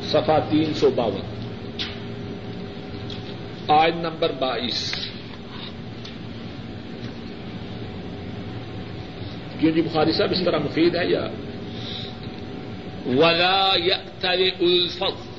سفا 0.04 0.39
تین 0.50 0.74
سو 0.74 0.89
باون۔ 0.89 1.21
آج 3.67 3.91
نمبر 3.95 4.32
بائیس۔ 4.32 5.05
کیوں 9.65 9.73
جی 9.75 9.82
بخاری 9.82 10.12
صاحب 10.12 10.32
اس 10.32 10.41
طرح 10.45 10.60
مفید 10.63 10.95
ہے 10.95 11.06
یا؟ 11.06 11.28
ولا 13.06 13.73
الفضل 14.62 15.34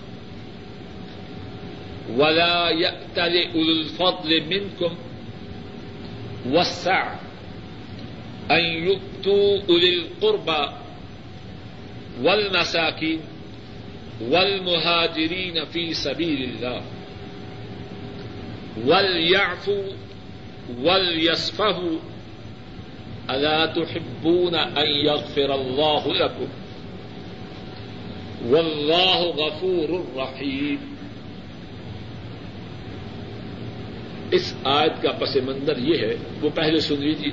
ولا 2.16 2.70
يأتل 2.70 3.36
أولو 3.54 3.72
الفضل 3.72 4.42
منكم 4.50 4.96
والسع 6.46 7.14
أن 8.50 8.64
يؤتوا 8.64 9.60
أولي 9.68 9.94
القربى 9.94 10.72
والمساكين 12.22 13.20
والمهاجرين 14.20 15.64
في 15.64 15.94
سبيل 15.94 16.42
الله 16.42 16.82
وليعفوا 18.86 19.84
وليصفحوا 20.82 22.15
ألا 23.30 23.66
تحبون 23.66 24.54
أن 24.54 24.86
يغفر 24.86 25.54
الله 25.54 26.14
لكم؟ 26.14 26.44
والله 28.46 29.32
غفور 29.36 29.88
رحيم. 30.16 30.76
اس 34.30 34.54
آیت 34.64 35.02
کا 35.02 35.12
پس 35.12 35.36
منظر 35.36 35.76
یہ 35.76 35.98
ہے، 35.98 36.16
وہ 36.40 36.48
پہلے 36.54 36.80
سن 36.80 36.94
لیجیے 36.94 37.30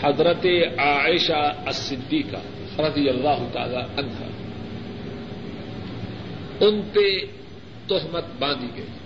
حضرت 0.00 0.46
عائشہ 0.78 1.52
الصدیقہ 1.66 2.36
رضی 2.80 3.08
اللہ 3.08 3.48
تعالی 3.52 3.76
عنہا 3.76 4.26
ان 6.60 6.82
پہ 6.92 7.24
تہمت 7.86 8.24
باندھی 8.38 8.68
گئی۔ 8.76 9.03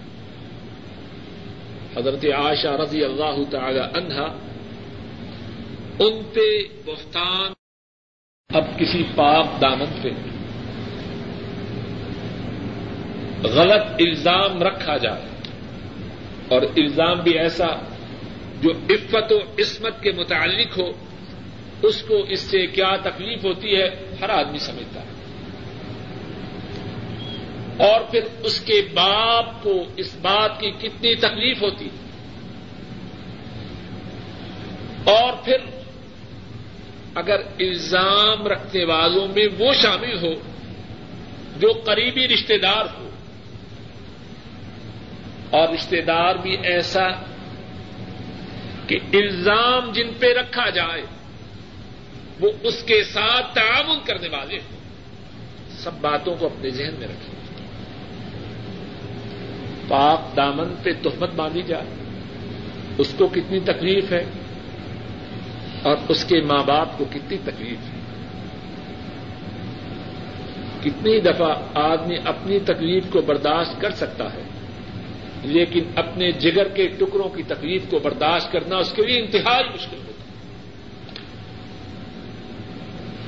حضرت 1.99 2.25
عائشہ 2.25 2.69
رضی 2.69 3.05
اللہ 3.05 3.51
تعالی 3.51 3.79
عنہا، 3.79 4.39
ان 5.99 6.23
پہ 6.35 6.63
بہتان 6.87 7.53
اب 8.55 8.65
کسی 8.79 9.03
پاک 9.15 9.47
دامن 9.61 10.01
پہ۔ 10.03 10.09
غلط 13.47 13.87
الزام 13.99 14.63
رکھا 14.63 14.97
جائے۔ 14.97 15.23
اور 16.49 16.63
الزام 16.63 17.21
بھی 17.21 17.39
ایسا 17.39 17.67
جو 18.61 18.71
عفت 18.71 19.33
و 19.33 19.39
عصمت 19.59 20.03
کے 20.03 20.13
متعلق 20.13 20.79
ہو، 20.79 20.93
اس 21.83 22.03
کو 22.03 22.25
اس 22.29 22.41
سے 22.41 22.67
کیا 22.67 22.97
تکلیف 22.97 23.45
ہوتی 23.45 23.77
ہے، 23.77 24.17
ہر 24.21 24.31
آدمی 24.31 24.59
سمجھتا 24.59 25.01
ہے۔ 25.01 25.18
اور 27.79 28.01
پھر 28.01 28.21
اس 28.41 28.61
کے 28.61 28.83
باپ 28.95 29.63
کو 29.63 29.85
اس 29.97 30.15
بات 30.15 30.61
کی 30.61 30.71
کتنی 30.71 31.15
تکلیف 31.15 31.63
ہوتی۔ 31.63 31.89
اور 35.05 35.33
پھر 35.45 35.57
اگر 37.15 37.41
الزام 37.59 38.47
رکھنے 38.47 38.85
والوں 38.85 39.29
میں 39.29 39.49
وہ 39.59 39.73
شامل 39.83 40.19
ہو 40.19 40.33
جو 41.57 41.73
قریبی 41.73 42.29
رشتے 42.29 42.59
دار 42.59 42.85
ہو۔ 42.99 43.11
اور 45.51 45.69
رشتے 45.69 46.01
دار 46.01 46.35
بھی 46.35 46.57
ایسا 46.63 47.09
کہ 48.87 48.99
الزام 49.13 49.93
جن 49.93 50.11
پہ 50.19 50.35
رکھا 50.35 50.71
جائے، 50.71 51.03
وہ 52.41 52.51
اس 52.63 52.83
کے 52.83 53.05
ساتھ 53.05 53.55
تعاون 53.55 53.99
کرنے 54.05 54.29
والے 54.29 54.57
ہوں۔ 54.57 54.79
سب 55.71 55.93
باتوں 56.01 56.37
کو 56.37 56.47
اپنے 56.47 56.71
ذہن 56.71 56.95
میں 56.99 57.09
رکھیں۔ 57.09 57.38
پاپ 59.89 60.37
دامن 60.37 60.75
پہ 60.83 60.91
تہمت 61.03 61.31
باندھی 61.37 61.63
جائے۔ 61.63 61.87
اس 62.99 63.15
کو 63.19 63.27
کتنی 63.27 63.61
تکلیف 63.61 64.13
ہے 64.13 64.25
اور 65.83 65.97
اس 66.09 66.25
کے 66.25 66.41
ماں 66.41 66.63
باپ 66.67 66.99
کو 66.99 67.05
کتنی 67.05 67.39
تکلیف 67.45 67.79
ہے۔ 67.79 67.99
کتنی 70.81 71.21
دفعہ 71.21 71.55
آدمی 71.75 72.17
اپنی 72.25 72.59
تکلیف 72.59 73.05
کو 73.11 73.21
برداشت 73.21 73.81
کر 73.81 73.91
سکتا 73.91 74.25
ہے، 74.25 74.43
لیکن 75.43 75.85
اپنے 75.97 76.33
جگر 76.33 76.69
کے 76.69 76.89
ٹکڑوں 76.89 77.29
کی 77.29 77.43
تکلیف 77.43 77.83
کو 77.91 77.99
برداشت 77.99 78.53
کرنا 78.53 78.77
اس 78.77 78.93
کے 78.93 79.03
لیے 79.03 79.21
انتہائی 79.21 79.65
مشکل 79.75 79.97
ہوتا 79.97 80.25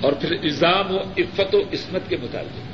اور 0.00 0.12
پھر 0.12 0.32
الزام 0.32 0.90
ہو 0.90 0.96
عفت 0.96 1.54
و 1.54 1.58
عصمت 1.58 2.02
کے 2.08 2.16
مطابق 2.22 2.69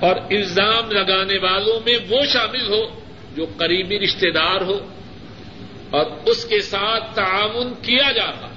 اور 0.00 0.16
الزام 0.16 0.90
لگانے 0.90 1.38
والوں 1.38 1.80
میں 1.86 1.98
وہ 2.08 2.22
شامل 2.32 2.72
ہو 2.72 3.00
جو 3.36 3.46
قریبی 3.56 3.98
رشتے 3.98 4.30
دار 4.30 4.60
ہو 4.60 4.78
اور 5.90 6.04
اس 6.26 6.44
کے 6.44 6.60
ساتھ 6.60 7.14
تعاون 7.14 7.72
کیا 7.82 8.12
جاتا 8.12 8.48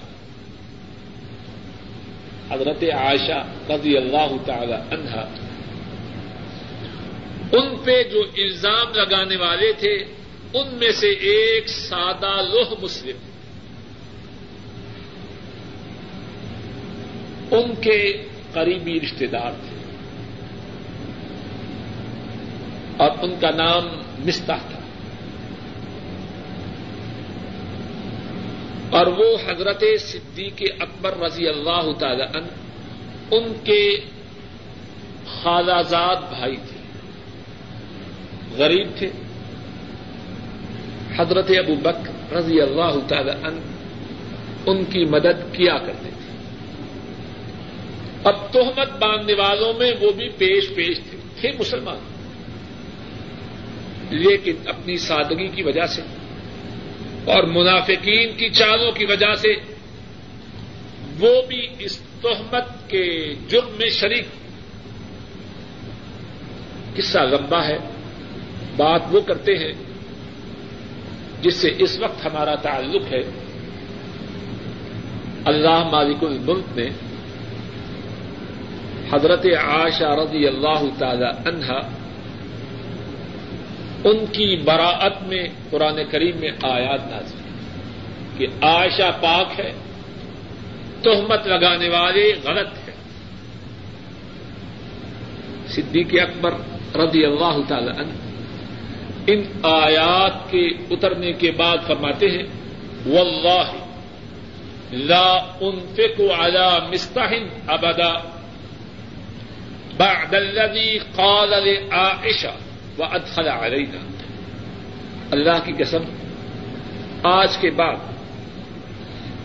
حضرت 2.56 2.84
عائشہ 2.84 3.72
رضی 3.72 3.98
اللہ 3.98 4.46
تعالی 4.46 4.74
عنہا 4.74 5.30
ان 7.52 7.76
پہ 7.84 8.04
جو 8.04 8.22
الزام 8.38 8.94
لگانے 8.94 9.36
والے 9.36 9.74
تھے، 9.74 9.94
ان 10.54 10.68
میں 10.74 10.92
سے 10.92 11.08
ایک 11.08 11.70
سادہ 11.70 12.42
لوہ 12.50 12.76
مسلم۔ 12.82 13.16
ان 17.52 17.76
کے 17.82 18.24
قریبی 18.54 19.00
رشتے 19.00 19.28
دار 19.28 19.52
تھے۔ 19.52 19.73
اور 22.98 23.12
ان 23.22 23.34
کا 23.42 23.50
نام 23.50 24.02
مستا 24.26 24.56
تھا۔ 24.56 24.80
اور 28.98 29.08
وہ 29.08 29.38
حضرت 29.48 29.84
صدیق 30.00 30.64
اکبر 30.80 31.18
رضی 31.20 31.48
اللہ 31.48 31.92
تعالی 32.00 32.24
ان 33.32 33.54
کے 33.64 34.00
خالازاد 35.42 36.16
بھائی 36.16 36.56
تھے۔ 36.56 36.84
غریب 38.58 38.88
تھے۔ 38.98 39.10
حضرت 41.18 41.50
ابو 41.50 41.76
بک 41.76 42.34
رضی 42.34 42.62
اللہ 42.62 43.08
تعالی 43.08 43.32
عنہ 43.32 43.60
ان 44.66 44.86
کی 44.86 45.06
مدد 45.06 45.54
کیا 45.54 45.78
کرتے 45.78 46.10
تھے۔ 46.10 46.38
اب 48.24 48.54
تہمت 48.54 48.92
باندھنے 49.00 49.34
والوں 49.34 49.74
میں 49.74 49.92
وہ 50.02 50.12
بھی 50.12 50.30
پیش 50.30 50.76
پیش 50.76 51.00
تھے 51.10 51.18
تھے 51.42 51.52
مسلمان۔ 51.60 52.13
لیکن 54.14 54.56
اپنی 54.66 54.98
سادگی 54.98 55.48
کی 55.48 55.64
وجہ 55.64 55.86
سے 55.86 56.02
اور 57.26 57.44
منافقین 57.44 58.38
کی 58.38 58.50
چالوں 58.50 58.92
کی 58.92 59.06
وجہ 59.06 59.36
سے 59.36 59.54
وہ 61.20 61.42
بھی 61.48 61.68
اس 61.80 62.00
تہمت 62.22 62.90
کے 62.90 63.34
جرم 63.48 63.70
میں 63.78 63.90
شریک۔ 63.90 64.26
قصہ 66.96 67.20
لمبا 67.20 67.68
ہے۔ 67.68 67.78
بات 68.78 69.02
وہ 69.12 69.22
کرتے 69.22 69.54
ہیں 69.56 69.74
جس 71.42 71.56
سے 71.56 71.72
اس 71.80 72.00
وقت 72.00 72.26
ہمارا 72.26 72.56
تعلق 72.56 73.14
ہے۔ 73.14 73.22
اللہ 75.46 75.84
مالک 75.92 76.18
الملک 76.22 76.78
نے 76.78 76.90
حضرت 79.14 79.46
عائشہ 79.46 80.04
رضی 80.04 80.48
اللہ 80.48 80.84
تعالی 81.00 81.50
عنہا 81.50 82.03
ان 84.06 84.26
کی 84.26 84.56
براعت 84.56 85.22
میں 85.24 85.44
قرآن 85.70 85.98
کریم 86.12 86.38
میں 86.40 86.52
آیات 86.62 87.02
نازل 87.10 87.42
کہ 88.38 88.48
عائشہ 88.62 89.10
پاک 89.22 89.60
ہے، 89.60 89.72
تہمت 91.04 91.48
لگانے 91.48 91.90
والے 91.90 92.34
غلط 92.44 92.72
ہیں۔ 92.88 92.96
صدیق 95.68 96.14
اکبر 96.22 96.54
رضی 96.96 97.26
اللہ 97.26 97.56
تعالی 97.68 97.92
عنہ 98.02 98.14
ان 99.28 99.44
آیات 99.64 100.52
کے 100.52 100.66
اترنے 100.92 101.32
کے 101.34 101.52
بعد 101.52 101.78
فرماتے 101.88 102.30
ہیں، 102.32 102.46
واللہ 103.06 103.72
لا 104.92 105.30
انفق 105.62 106.20
على 106.40 106.68
مستح 106.92 107.32
ابدا 107.68 108.12
بعد 109.98 110.34
الذي 110.34 110.98
قال 111.16 111.50
لعائشہ 111.50 112.54
وادخل 112.98 113.48
علينا۔ 113.48 113.98
اللہ 115.32 115.66
کی 115.66 115.74
قسم، 115.78 116.04
آج 117.24 117.58
کے 117.58 117.72
بعد 117.72 117.96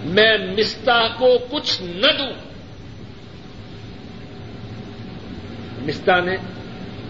میں 0.04 0.38
مستح 0.38 1.08
کو 1.18 1.38
کچھ 1.50 1.82
نہ 1.82 2.12
دوں۔ 2.18 2.32
مستح 5.82 6.20
نے 6.24 6.36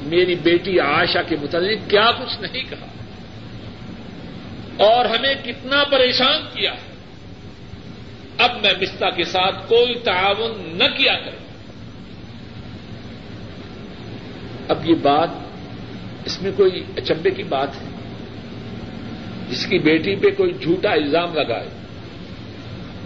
میری 0.03 0.35
بیٹی 0.35 0.81
آشا 0.81 1.23
کے 1.23 1.37
متعلق 1.43 1.91
کیا 1.91 2.11
کچھ 2.11 2.41
نہیں 2.41 2.63
کہا۔ 2.71 2.87
اور 4.77 5.05
ہمیں 5.05 5.35
کتنا 5.45 5.85
پریشان 5.85 6.43
کیا۔ 6.55 6.73
ہے 6.73 6.89
اب 8.39 8.51
میں 8.63 8.75
مستا 8.81 9.11
کے 9.11 9.25
ساتھ 9.25 9.69
کوئی 9.69 9.95
تعاون 9.95 10.79
نہ 10.79 10.85
کیا 10.85 11.19
کروں۔ 11.19 11.49
اب 14.69 14.87
یہ 14.87 14.95
بات 14.95 15.29
اس 16.29 16.43
میں 16.43 16.51
کوئی 16.57 16.85
اچمبے 16.97 17.31
کی 17.31 17.43
بات 17.43 17.69
ہے؟ 17.69 17.89
جس 19.51 19.67
کی 19.67 19.79
بیٹی 19.79 20.17
پہ 20.17 20.27
کوئی 20.37 20.53
جھوٹا 20.53 20.93
الزام 20.93 21.35
لگائے 21.35 21.69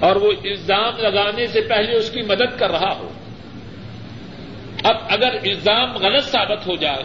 اور 0.00 0.16
وہ 0.16 0.32
الزام 0.44 0.96
لگانے 0.98 1.46
سے 1.46 1.60
پہلے 1.60 1.96
اس 1.96 2.10
کی 2.10 2.22
مدد 2.22 2.58
کر 2.58 2.70
رہا 2.70 2.96
ہو۔ 2.98 3.08
اب 4.84 4.96
اگر 5.08 5.34
الزام 5.34 5.96
غلط 5.96 6.24
ثابت 6.24 6.66
ہو 6.66 6.76
جائے 6.76 7.02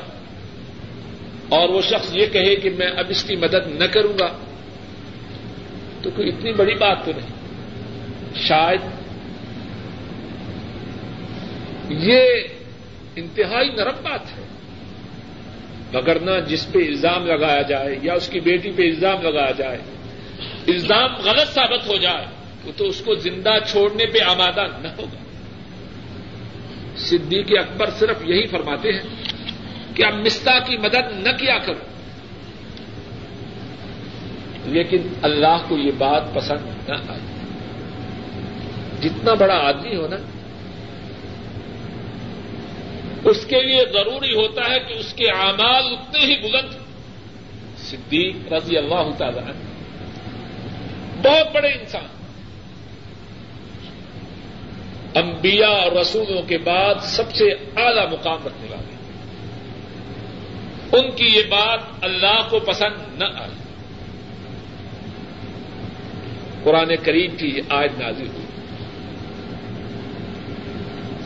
اور 1.50 1.70
وہ 1.70 1.82
شخص 1.82 2.16
یہ 2.16 2.26
کہے 2.26 2.56
کہ 2.56 2.70
میں 2.70 2.88
اب 2.88 3.06
اس 3.10 3.24
کی 3.24 3.36
مدد 3.36 3.68
نہ 3.68 3.84
کروں 3.84 4.20
گا، 4.20 4.38
تو 6.02 6.10
کوئی 6.10 6.30
اتنی 6.30 6.54
بڑی 6.54 6.76
بات 6.76 6.98
تو 7.06 7.12
نہیں۔ 7.16 7.30
شاید 8.48 8.82
یہ 11.90 12.20
انتہائی 13.16 13.70
نرم 13.70 13.96
بات 14.04 14.38
ہے۔ 14.38 14.47
مگر 15.94 16.42
جس 16.48 16.72
پہ 16.72 16.80
الزام 16.80 17.26
لگایا 17.26 17.62
جائے 17.62 18.00
یا 18.02 18.14
اس 18.14 18.28
کی 18.28 18.40
بیٹی 18.40 18.72
پہ 18.72 18.84
الزام 18.84 19.22
لگایا 19.22 19.52
جائے۔ 19.52 19.78
الزام 20.68 21.16
غلط 21.16 21.54
ثابت 21.54 21.88
ہو 21.88 21.98
جائے 21.98 22.26
تو 22.78 22.88
اس 22.88 23.02
کو 23.02 23.16
زندہ 23.16 23.50
چھوڑنے 23.68 24.06
پہ 24.06 24.24
آمادہ 24.24 24.64
نہ 24.82 24.88
ہوگا۔ 24.88 25.18
صدیق 26.98 27.46
اکبر 27.60 27.90
صرف 27.90 28.18
یہی 28.26 28.48
فرماتے 28.48 28.92
ہیں 28.92 29.04
کہ 29.96 30.06
اب 30.06 30.14
مستا 30.14 30.60
کی 30.60 30.78
مدد 30.78 31.28
نہ 31.28 31.32
کیا 31.38 31.58
کرو۔ 31.58 31.80
لیکن 34.66 34.98
اللہ 35.22 35.58
کو 35.68 35.78
یہ 35.78 35.92
بات 35.98 36.34
پسند 36.34 36.90
نہ 36.90 36.96
آئی۔ 37.10 37.22
جتنا 39.02 39.34
بڑا 39.34 39.56
آدمی 39.56 39.96
ہو 39.96 40.08
نا 40.08 40.16
اس 43.24 43.46
کے 43.46 43.62
لیے 43.62 43.84
ضروری 43.94 44.36
ہوتا 44.36 44.62
ہے 44.70 44.80
کہ 44.80 44.94
اس 44.94 45.14
کے 45.14 45.30
اعمال 45.30 45.86
اتنے 45.94 46.20
ہی 46.20 46.38
بلند 46.38 46.70
صدیق 47.78 48.54
رضی 48.54 48.78
اللہ 48.78 49.10
تعالی 49.18 49.40
بہت 51.24 51.54
بڑے 51.54 51.68
انسان۔ 51.68 52.06
انبیاء 55.16 55.70
اور 55.70 55.92
رسولوں 55.92 56.42
کے 56.42 56.58
بعد 56.58 56.96
سب 57.02 57.32
سے 57.32 57.52
اعلی 57.54 58.02
مقام 58.12 58.38
رکھنے 58.46 58.76
والے۔ 58.76 58.98
ان 60.98 61.12
کی 61.12 61.26
یہ 61.26 61.44
بات 61.50 61.80
اللہ 62.02 62.48
کو 62.50 62.60
پسند 62.60 63.20
نہ 63.20 63.24
آئی۔ 63.24 63.52
قرآن 66.64 66.96
کریم 67.04 67.36
کی 67.36 67.48
یہ 67.48 67.62
آج 67.70 67.90
نازی 67.98 68.28
ہوئی۔ 68.28 68.46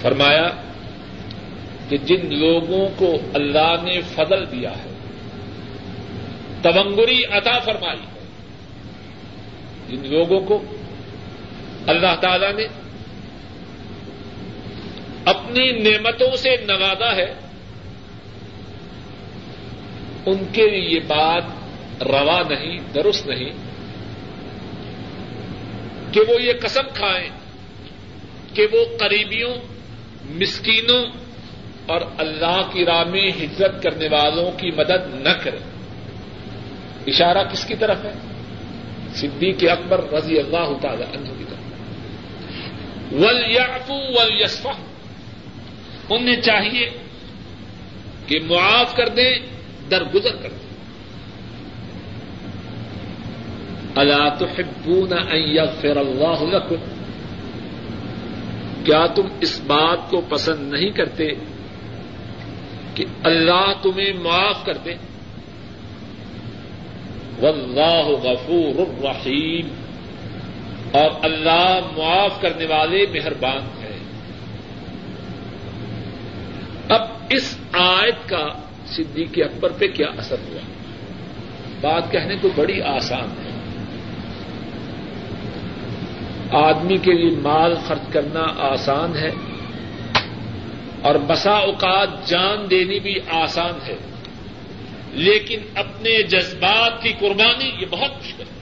فرمایا 0.02 0.50
کہ 1.92 1.98
جن 1.98 2.40
لوگوں 2.40 2.90
کو 2.96 3.18
اللہ 3.34 3.76
نے 3.84 4.02
فضل 4.02 4.52
دیا 4.52 4.72
ہے 4.72 4.92
تبنگری 6.62 7.24
عطا 7.26 7.60
فرمائی 7.60 8.00
ہے۔ 8.00 8.22
جن 9.90 10.14
لوگوں 10.14 10.40
کو 10.40 10.64
اللہ 11.88 12.16
تعالی 12.22 12.52
نے 12.52 12.68
اپنی 15.26 15.72
نعمتوں 15.72 16.36
سے 16.36 16.56
نوازا 16.56 17.16
ہے، 17.16 17.34
ان 20.26 20.44
کے 20.54 20.70
لیے 20.70 20.90
یہ 20.90 21.00
بات 21.08 21.44
روا 22.04 22.42
نہیں، 22.50 22.80
درست 22.94 23.28
نہیں 23.28 23.54
کہ 26.12 26.22
وہ 26.28 26.42
یہ 26.42 26.54
قسم 26.62 26.84
کھائیں 26.94 27.30
کہ 28.54 28.68
وہ 28.72 28.98
قریبیوں، 28.98 29.56
مسکینوں 30.26 31.21
اور 31.92 32.02
اللہ 32.18 32.62
کی 32.74 32.86
راہ 32.86 33.04
میں 33.04 33.30
ہجرت 33.30 33.84
کرنے 33.84 34.08
والوں 34.12 34.52
کی 34.52 34.72
مدد 34.72 35.14
نہ 35.14 35.30
کرے۔ 35.44 35.58
اشارہ 37.08 37.38
کس 37.52 37.66
کی 37.66 37.76
طرف 37.76 37.98
ہے؟ 38.04 38.12
صدیق 39.14 39.64
اکبر 39.72 40.14
رضی 40.14 40.40
اللہ 40.40 40.74
تعالی 40.82 41.04
عنہ 41.04 41.28
کی 41.38 41.44
طرف۔ 41.50 41.62
ول 43.14 43.52
یافو 43.52 44.70
انہیں 46.10 46.42
چاہیے 46.42 46.90
کہ 48.28 48.40
معاف 48.50 48.96
کر 48.96 49.08
دیں، 49.08 49.34
درگزر 49.92 50.36
کر 50.42 50.50
دیں۔ 50.50 50.72
اللہ 53.96 54.36
تحبون 54.40 55.14
ان 55.14 55.38
یغفر 55.38 55.98
اللہ 55.98 56.56
لکم۔ 56.56 56.76
کیا 58.84 59.06
تم 59.06 59.28
اس 59.42 59.62
بات 59.68 59.98
کو 60.10 60.22
پسند 60.22 60.74
نہیں 60.74 60.90
کرتے؟ 60.90 61.28
کہ 63.02 63.06
اللہ 63.24 63.74
تمہیں 63.82 64.14
معاف 64.14 64.66
کر 64.66 64.78
دے۔ 64.78 64.94
واللہ 67.42 68.08
غفور 68.08 68.80
الرحیم۔ 68.80 69.68
اور 70.92 71.12
اللہ 71.24 71.80
معاف 71.98 72.42
کرنے 72.42 72.66
والے 72.66 73.06
مہربان 73.14 73.84
ہے 73.84 73.98
اب 76.90 77.08
اس 77.30 77.58
آیت 77.74 78.30
کا 78.30 78.48
صدیق 78.88 79.30
اکبر 79.36 79.72
پہ 79.72 79.88
کیا 79.88 80.08
اثر 80.18 80.36
ہوا؟ 80.50 80.60
بات 81.82 82.12
کہنے 82.12 82.36
کو 82.42 82.50
بڑی 82.56 82.82
آسان 82.82 83.30
ہے۔ 83.46 83.52
آدمی 86.52 86.98
کے 86.98 87.14
لیے 87.14 87.38
مال 87.42 87.76
خرچ 87.88 88.14
کرنا 88.14 88.44
آسان 88.58 89.16
ہے۔ 89.16 89.51
اور 91.02 91.16
بسا 91.16 91.52
اوقات 91.52 92.28
جان 92.28 92.70
دینی 92.70 93.00
بھی 93.00 93.16
آسان 93.30 93.74
ہے۔ 93.88 93.96
لیکن 95.12 95.60
اپنے 95.76 96.24
جذبات 96.24 97.02
کی 97.02 97.14
قربانی 97.20 97.72
یہ 97.80 97.86
بہت 97.90 98.12
مشکل 98.12 98.44
ہے۔ 98.44 98.62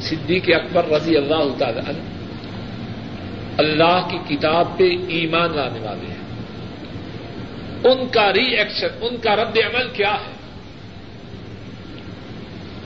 صدیق 0.00 0.44
اکبر 0.46 0.88
رضی 0.88 1.16
اللہ 1.16 1.58
تعالی 1.58 1.78
عنہ 1.78 1.98
اللہ 3.58 4.08
کی 4.10 4.36
کتاب 4.36 4.78
پہ 4.78 4.84
ایمان 5.08 5.56
لانے 5.56 5.80
والے 5.80 6.06
ہیں۔ 6.06 6.20
ان 7.84 8.08
کا 8.08 8.32
ری 8.32 8.56
ایکشن 8.56 8.88
ان 9.00 9.16
کا 9.16 9.36
رد 9.36 9.56
عمل 9.56 9.88
کیا 9.88 10.14
ہے؟ 10.14 10.40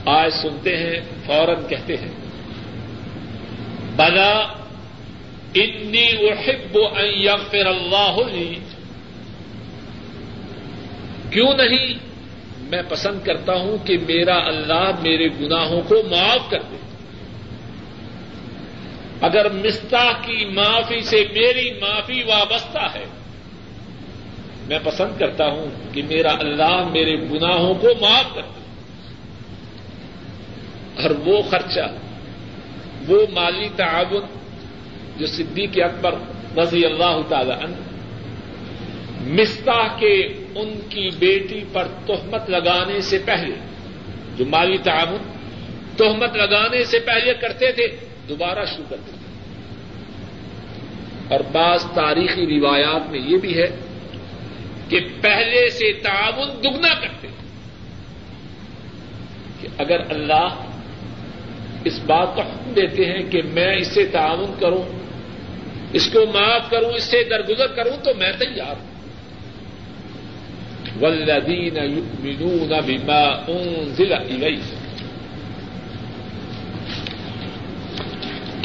آج 0.05 0.31
سنتے 0.33 0.77
ہیں، 0.77 0.99
فوراً 1.25 1.55
کہتے 1.69 1.97
ہیں، 1.97 2.11
بلا 3.95 4.64
انی 5.55 6.07
احب 6.07 6.77
ان 6.77 7.05
یغفر 7.05 7.65
اللہ 7.65 8.17
لی 8.33 8.59
کیوں 11.29 11.53
نہیں؟ 11.53 11.93
میں 12.59 12.81
پسند 12.89 13.25
کرتا 13.25 13.53
ہوں 13.53 13.77
کہ 13.87 13.97
میرا 13.97 14.35
اللہ 14.47 14.91
میرے 15.01 15.27
گناہوں 15.27 15.81
کو 15.81 15.95
معاف 16.09 16.49
کر 16.49 16.59
دے۔ 16.61 16.75
اگر 19.21 19.49
مستا 19.49 20.11
کی 20.11 20.45
معافی 20.45 21.01
سے 21.01 21.25
میری 21.33 21.79
معافی 21.79 22.23
وابستہ 22.23 22.87
ہے، 22.93 23.05
میں 24.67 24.79
پسند 24.83 25.19
کرتا 25.19 25.47
ہوں 25.47 25.93
کہ 25.93 26.01
میرا 26.03 26.31
اللہ 26.39 26.87
میرے 26.91 27.15
گناہوں 27.15 27.73
کو 27.73 27.87
معاف 28.01 28.35
کر 28.35 28.41
دے۔ 28.41 28.61
اور 31.01 31.09
وہ 31.09 31.41
خرچہ، 31.41 31.95
وہ 33.07 33.25
مالی 33.33 33.69
تعاون 33.75 34.34
جو 35.17 35.27
صدیق 35.27 35.69
اکبر 35.75 36.15
رضی 36.57 36.85
اللہ 36.85 37.21
تعالی 37.29 37.51
عنہ 37.51 37.75
مستا 39.21 39.87
کے 39.99 40.13
ان 40.55 40.79
کی 40.89 41.09
بیٹی 41.19 41.63
پر 41.73 41.87
تہمت 42.05 42.49
لگانے 42.49 43.01
سے 43.01 43.17
پہلے، 43.25 43.55
جو 44.37 44.45
مالی 44.45 44.77
تعاون، 44.77 45.17
تہمت 45.97 46.35
لگانے 46.35 46.83
سے 46.83 46.99
پہلے 46.99 47.33
کرتے 47.33 47.71
تھے، 47.71 47.87
دوبارہ 48.29 48.65
شروع 48.65 48.85
کرتے 48.89 49.11
تھے۔ 49.11 49.25
اور 51.29 51.39
بعض 51.51 51.85
تاریخی 51.85 52.59
روایات 52.59 53.11
میں 53.11 53.19
یہ 53.19 53.37
بھی 53.37 53.57
ہے 53.57 53.67
کہ 54.89 54.99
پہلے 55.21 55.69
سے 55.69 55.93
تعاون 55.93 56.49
دگنا 56.63 56.93
کرتے 56.93 57.27
کہ 59.61 59.67
اگر 59.77 59.99
اللہ 60.09 60.47
اس 61.83 61.99
بات 62.05 62.35
کا 62.35 62.41
حکم 62.41 62.73
دیتے 62.73 63.05
ہیں 63.05 63.31
کہ 63.31 63.41
میں 63.41 63.75
اسے 63.75 64.05
تعاون 64.05 64.53
کروں 64.59 65.04
اس 65.95 66.05
کو 66.13 66.19
معاف 66.33 66.69
کروں، 66.69 66.91
اس 66.91 67.03
سے 67.03 67.23
درگزر 67.23 67.67
کروں 67.67 67.97
تو 68.03 68.11
میں 68.17 68.31
تیار 68.39 68.75
ہوں۔ 68.75 68.93
ولدین 71.01 71.77
یؤمنون 71.77 72.73
بما 72.85 73.23
انزل 73.47 74.13
الیہ 74.13 74.65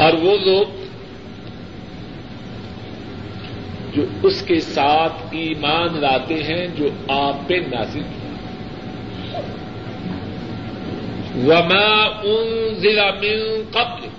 اور 0.02 0.12
وہ 0.12 0.36
لوگ 0.44 0.78
جو 3.94 4.04
اس 4.22 4.42
کے 4.42 4.60
ساتھ 4.60 5.18
ایمان 5.30 6.00
لاتے 6.00 6.42
ہیں 6.42 6.66
جو 6.74 6.88
آپ 7.08 7.48
پہ 7.48 7.54
نازل 7.54 8.02
کیا 8.02 8.30
وما 11.46 11.90
انزل 12.22 13.00
من 13.20 13.62
قبل۔ 13.72 14.09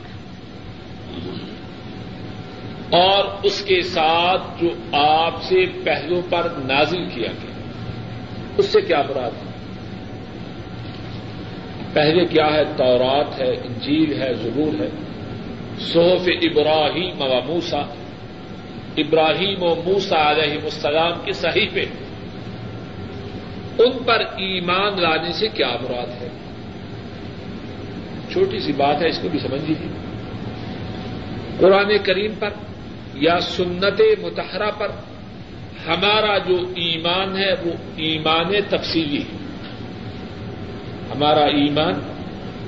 اور 2.91 3.25
اس 3.43 3.61
کے 3.61 3.81
ساتھ 3.81 4.63
جو 4.63 4.97
آپ 4.97 5.43
سے 5.43 5.65
پہلو 5.83 6.21
پر 6.29 6.47
نازل 6.65 7.05
کیا 7.05 7.31
گیا۔ 7.31 7.51
اس 8.57 8.65
سے 8.65 8.81
کیا 8.81 9.01
مراد؟ 9.09 9.31
ہے 9.31 9.51
پہلے 11.93 12.25
کیا 12.25 12.53
ہے؟ 12.53 12.63
تورات 12.77 13.41
ہے، 13.41 13.51
انجیل 13.51 14.21
ہے 14.21 14.33
ضرور 14.33 14.81
ہے۔ 14.81 14.89
صحف 15.79 16.29
ابراہیم 16.41 17.21
و 17.21 17.39
موسا 17.47 17.81
ابراہیم 18.97 19.63
و 19.63 19.75
موسا 19.75 20.31
علیہ 20.31 20.59
السلام 20.63 21.11
کے 21.25 21.31
صحیفے۔ 21.31 21.85
ان 23.79 24.03
پر 24.05 24.19
ایمان 24.19 25.01
لانے 25.01 25.33
سے 25.33 25.47
کیا 25.47 25.69
مراد 25.81 26.21
ہے؟ 26.21 26.27
چھوٹی 28.31 28.59
سی 28.59 28.73
بات 28.73 29.01
ہے، 29.01 29.09
اس 29.09 29.19
کو 29.21 29.29
بھی 29.29 29.39
سمجھ 29.39 29.65
لیجیے 29.65 29.87
قرآن 31.59 31.97
کریم 32.03 32.31
پر 32.39 32.49
یا 33.21 33.39
سنت 33.39 34.01
متحرہ 34.21 34.71
پر 34.77 34.87
ہمارا 35.87 36.37
جو 36.37 36.55
ایمان 36.75 37.37
ہے 37.37 37.53
وہ 37.53 37.71
ایمان 37.95 38.51
تفصیلی 38.69 39.17
ہے۔ 39.17 39.37
ہمارا 41.15 41.43
ایمان 41.43 41.93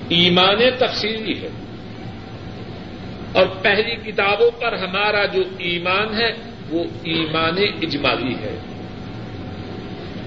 ایمان 0.10 0.58
تفصیلی 0.80 1.42
ہے۔ 1.42 1.50
اور 3.34 3.46
پہلی 3.62 4.12
کتابوں 4.12 4.52
پر 4.62 4.74
ہمارا 4.74 5.26
جو 5.26 5.42
ایمان 5.58 6.18
ہے 6.18 6.32
وہ 6.70 6.84
ایمان 7.04 7.56
اجمالی 7.82 8.36
ہے۔ 8.36 8.58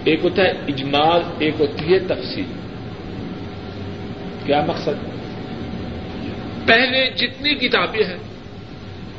ایک 0.04 0.20
ہوتا 0.24 0.42
ہے 0.42 0.50
اجمال، 0.50 1.22
ایک 1.38 1.54
ہوتی 1.58 1.94
ہے 1.94 1.98
تفصیل۔ 1.98 2.46
کیا 4.46 4.64
مقصد؟ 4.68 5.08
پہلے 6.66 7.10
جتنی 7.10 7.54
کتابیں 7.54 8.04
ہیں 8.04 8.35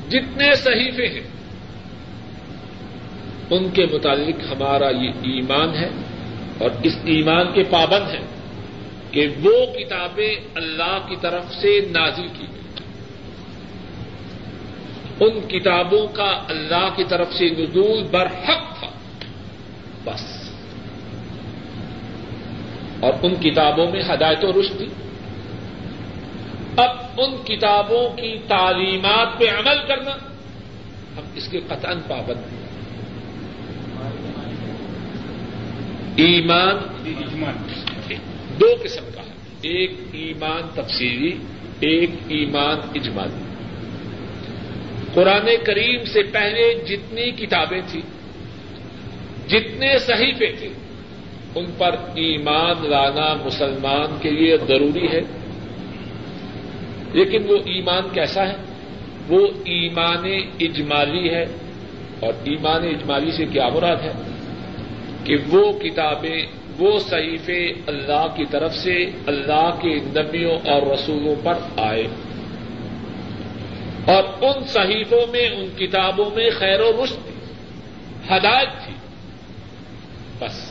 جتنے 0.09 0.55
صحیفے 0.55 1.07
ہیں، 1.07 1.27
ان 3.49 3.69
کے 3.69 3.85
متعلق 3.85 4.51
ہمارا 4.51 4.89
یہ 4.89 5.09
ایمان 5.09 5.75
ہے 5.75 5.89
اور 6.57 6.69
اس 6.83 6.93
ایمان 7.03 7.53
کے 7.53 7.63
پابند 7.63 8.15
ہیں 8.15 8.25
کہ 9.11 9.27
وہ 9.43 9.73
کتابیں 9.73 10.35
اللہ 10.55 10.97
کی 11.09 11.15
طرف 11.21 11.45
سے 11.61 11.81
نازل 11.91 12.27
کی 12.27 12.45
گئی۔ 12.51 12.57
ان 15.19 15.41
کتابوں 15.47 16.07
کا 16.07 16.43
اللہ 16.49 16.89
کی 16.95 17.03
طرف 17.03 17.33
سے 17.33 17.49
نزول 17.49 18.03
برحق 18.11 18.79
تھا، 18.79 18.87
بس۔ 20.03 20.49
اور 22.99 23.13
ان 23.21 23.35
کتابوں 23.35 23.91
میں 23.91 24.01
ہدایت 24.13 24.43
و 24.43 24.61
رشت 24.61 24.77
تھی۔ 24.77 25.06
ان 27.18 27.38
کتابوں 27.45 28.09
کی 28.18 28.38
تعلیمات 28.47 29.39
پہ 29.39 29.45
عمل 29.45 29.88
کرنا 29.88 30.11
ہم 31.18 31.24
اس 31.36 31.47
کے 31.47 31.59
قطن 31.68 31.99
پابند 32.07 32.38
ہیں۔ 32.38 32.68
ایمان 36.15 36.78
دو 38.59 38.65
قسم 38.84 39.03
کا 39.15 39.22
ہے۔ 39.22 39.34
ایک 39.61 39.91
ایمان 40.11 40.61
تفصیلی 40.74 41.32
ایک 41.80 42.09
ایمان 42.28 42.89
اجمالی۔ 42.95 43.43
قرآن 45.13 45.49
کریم 45.65 46.05
سے 46.05 46.24
پہلے 46.24 46.74
جتنی 46.86 47.32
کتابیں 47.32 47.82
تھیں 47.88 48.01
جتنے 49.49 49.99
صحیفے 49.99 50.51
تھے 50.59 50.70
ان 51.55 51.65
پر 51.78 51.95
ایمان 52.15 52.89
لانا 52.89 53.34
مسلمان 53.45 54.18
کے 54.22 54.32
لیے 54.32 54.57
ضروری 54.68 55.07
ہے۔ 55.07 55.22
لیکن 57.13 57.49
وہ 57.49 57.57
ایمان 57.65 58.03
کیسا 58.13 58.47
ہے؟ 58.47 58.55
وہ 59.27 59.47
ایمان 59.65 60.25
اجمالی 60.59 61.29
ہے 61.29 61.43
اور 62.19 62.33
ایمان 62.43 62.83
اجمالی 62.83 63.31
سے 63.31 63.45
کیا 63.45 63.69
مراد 63.69 63.95
ہے؟ 63.95 64.11
کہ 65.23 65.35
وہ 65.47 65.79
کتابیں، 65.79 66.45
وہ 66.77 66.99
صحیفے 66.99 67.65
اللہ 67.87 68.27
کی 68.35 68.45
طرف 68.45 68.75
سے 68.75 69.05
اللہ 69.27 69.79
کے 69.81 69.95
نبیوں 69.95 70.51
اور 70.51 70.93
رسولوں 70.93 71.35
پر 71.43 71.53
آئے۔ 71.77 72.07
اور 74.05 74.23
ان 74.41 74.63
صحیفوں 74.67 75.31
میں، 75.31 75.49
ان 75.49 75.69
کتابوں 75.77 76.29
میں 76.35 76.49
خیر 76.59 76.79
و 76.79 77.03
رشت 77.03 77.17
ہدایت 78.31 78.85
تھی۔ 78.85 78.93
بس۔ 80.39 80.66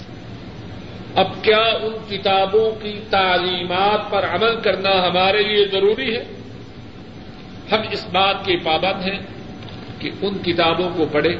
اب 1.17 1.45
کیا 1.45 1.57
ان 1.57 2.17
کتابوں 2.17 2.83
کی 2.83 3.01
تعلیمات 3.11 4.11
پر 4.11 4.25
عمل 4.25 4.61
کرنا 4.61 5.09
ہمارے 5.09 5.43
لیے 5.43 5.67
ضروری 5.67 6.17
ہے؟ 6.17 6.25
ہم 7.73 7.79
اس 7.91 8.07
بات 8.12 8.45
کے 8.45 8.57
پابند 8.57 9.09
ہیں 9.09 9.19
کہ 9.99 10.11
ان 10.23 10.39
کتابوں 10.39 10.91
کو 10.97 11.07
پڑھیں، 11.12 11.37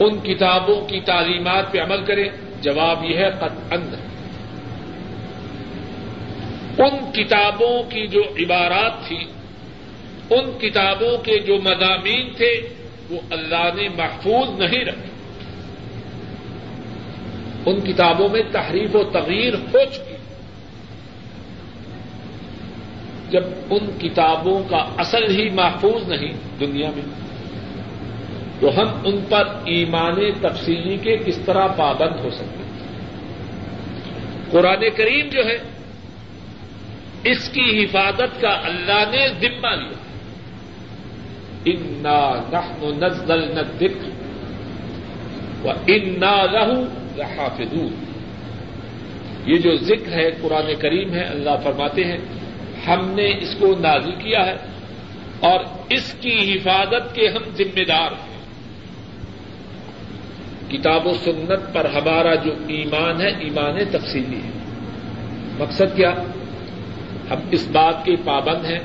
ان 0.00 0.18
کتابوں 0.18 0.88
کی 0.88 1.00
تعلیمات 1.00 1.72
پہ 1.72 1.78
عمل 1.78 2.04
کریں۔ 2.04 2.28
جواب 2.62 3.04
یہ 3.04 3.16
ہے 3.16 3.26
اند۔ 3.70 3.94
ان 6.78 7.12
کتابوں 7.12 7.82
کی 7.82 8.06
جو 8.06 8.20
عبارات 8.20 9.06
تھی 9.06 9.24
ان 10.30 10.58
کتابوں 10.58 11.18
کے 11.18 11.38
جو 11.38 11.56
مضامین 11.64 12.32
تھے، 12.36 12.68
وہ 13.10 13.20
اللہ 13.30 13.68
نے 13.74 13.88
محفوظ 13.88 14.60
نہیں 14.60 14.84
رکھے۔ 14.84 15.13
ان 17.66 17.80
کتابوں 17.80 18.28
میں 18.28 18.42
تحریف 18.52 18.96
و 18.96 19.04
تغیر 19.04 19.54
ہو 19.54 19.78
چکی۔ 19.92 20.14
جب 23.30 23.44
ان 23.70 23.98
کتابوں 23.98 24.62
کا 24.70 24.76
اصل 24.76 25.30
ہی 25.30 25.50
محفوظ 25.50 26.08
نہیں 26.08 26.32
دنیا 26.60 26.90
میں، 26.94 27.02
تو 28.60 28.80
ہم 28.80 28.88
ان 29.04 29.24
پر 29.28 29.48
ایمان 29.64 30.32
تفصیلی 30.40 30.96
کے 30.96 31.16
کس 31.16 31.38
طرح 31.38 31.66
پابند 31.66 32.24
ہو 32.24 32.30
سکتے 32.30 32.64
قرآن 34.50 34.84
کریم 34.96 35.28
جو 35.28 35.46
ہے، 35.46 35.58
اس 37.24 37.48
کی 37.48 37.84
حفاظت 37.84 38.40
کا 38.40 38.60
اللہ 38.64 39.04
نے 39.10 39.28
ذمہ 39.28 39.68
لیا۔ 39.68 39.98
انا 41.64 42.34
نحن 42.52 43.04
نزلنا 43.04 43.60
الذکر 43.60 44.08
و 45.66 45.70
انا 45.86 46.44
لہو 46.44 46.84
لحافظون۔ 47.16 47.94
یہ 49.46 49.58
جو 49.58 49.76
ذکر 49.76 50.12
ہے 50.12 50.30
قرآن 50.42 50.74
کریم 50.78 51.14
ہے، 51.14 51.24
اللہ 51.24 51.50
فرماتے 51.62 52.04
ہیں، 52.04 52.18
ہم 52.86 53.10
نے 53.10 53.28
اس 53.40 53.56
کو 53.58 53.66
نازل 53.80 54.12
کیا 54.12 54.46
ہے 54.46 54.56
اور 55.40 55.60
اس 55.90 56.14
کی 56.20 56.52
حفاظت 56.52 57.14
کے 57.14 57.28
ہم 57.28 57.50
ذمہ 57.56 57.84
دار 57.88 58.12
ہیں۔ 58.12 58.34
کتاب 60.68 61.06
و 61.06 61.12
سنت 61.14 61.74
پر 61.74 61.84
ہمارا 61.84 62.34
جو 62.34 62.52
ایمان 62.68 63.20
ہے، 63.20 63.28
ایمان 63.28 63.84
تفصیلی 63.90 64.36
ہے۔ 64.36 64.50
مقصد 65.58 65.96
کیا؟ 65.96 66.10
ہم 67.30 67.38
اس 67.50 67.68
بات 67.72 68.04
کے 68.04 68.16
پابند 68.24 68.64
ہیں، 68.64 68.80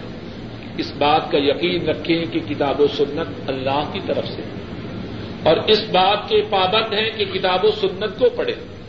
اس 0.78 0.92
بات 0.98 1.32
کا 1.32 1.38
یقین 1.38 1.90
رکھیں 1.90 2.26
کہ 2.26 2.40
کتاب 2.50 2.82
و 2.82 2.88
سنت 2.88 3.50
اللہ 3.50 3.90
کی 3.94 4.00
طرف 4.08 4.28
سے 4.28 4.42
ہے۔ 4.42 4.69
اور 5.44 5.58
اس 5.68 5.80
بات 5.92 6.30
کے 6.30 6.42
پابند 6.50 6.94
ہیں 6.94 7.10
کہ 7.18 7.26
کتاب 7.26 7.66
و 7.66 7.72
سنت 7.72 8.20
کو 8.20 8.30
پڑھیں۔ 8.30 8.80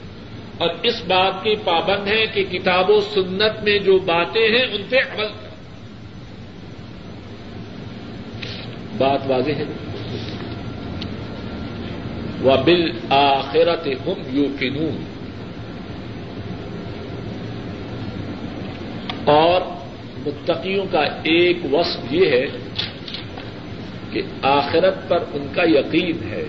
اور 0.58 0.68
اس 0.82 1.02
بات 1.06 1.44
کے 1.44 1.54
پابند 1.64 2.08
ہیں 2.08 2.26
کہ 2.34 2.44
کتاب 2.50 2.90
و 2.90 3.00
سنت 3.00 3.64
میں 3.64 3.78
جو 3.78 3.98
باتیں 3.98 4.48
ہیں، 4.48 4.64
ان 4.72 4.82
پہ 4.88 4.96
عمل 4.96 5.26
کریں۔ 5.26 5.50
بات 8.98 9.20
واضح 9.26 9.50
ہے؟ 9.50 9.64
و 12.44 12.56
بل 12.64 12.90
آخرت 13.10 13.86
ہم 13.86 14.38
یو 14.38 14.90
اور 19.24 19.60
متقیوں 20.26 20.84
کا 20.90 21.00
ایک 21.00 21.56
وصف 21.72 22.00
یہ 22.10 22.26
ہے 22.26 22.46
کہ 24.10 24.22
آخرت 24.42 25.08
پر 25.08 25.18
ان 25.32 25.46
کا 25.54 25.62
یقین 25.64 26.30
ہے۔ 26.30 26.44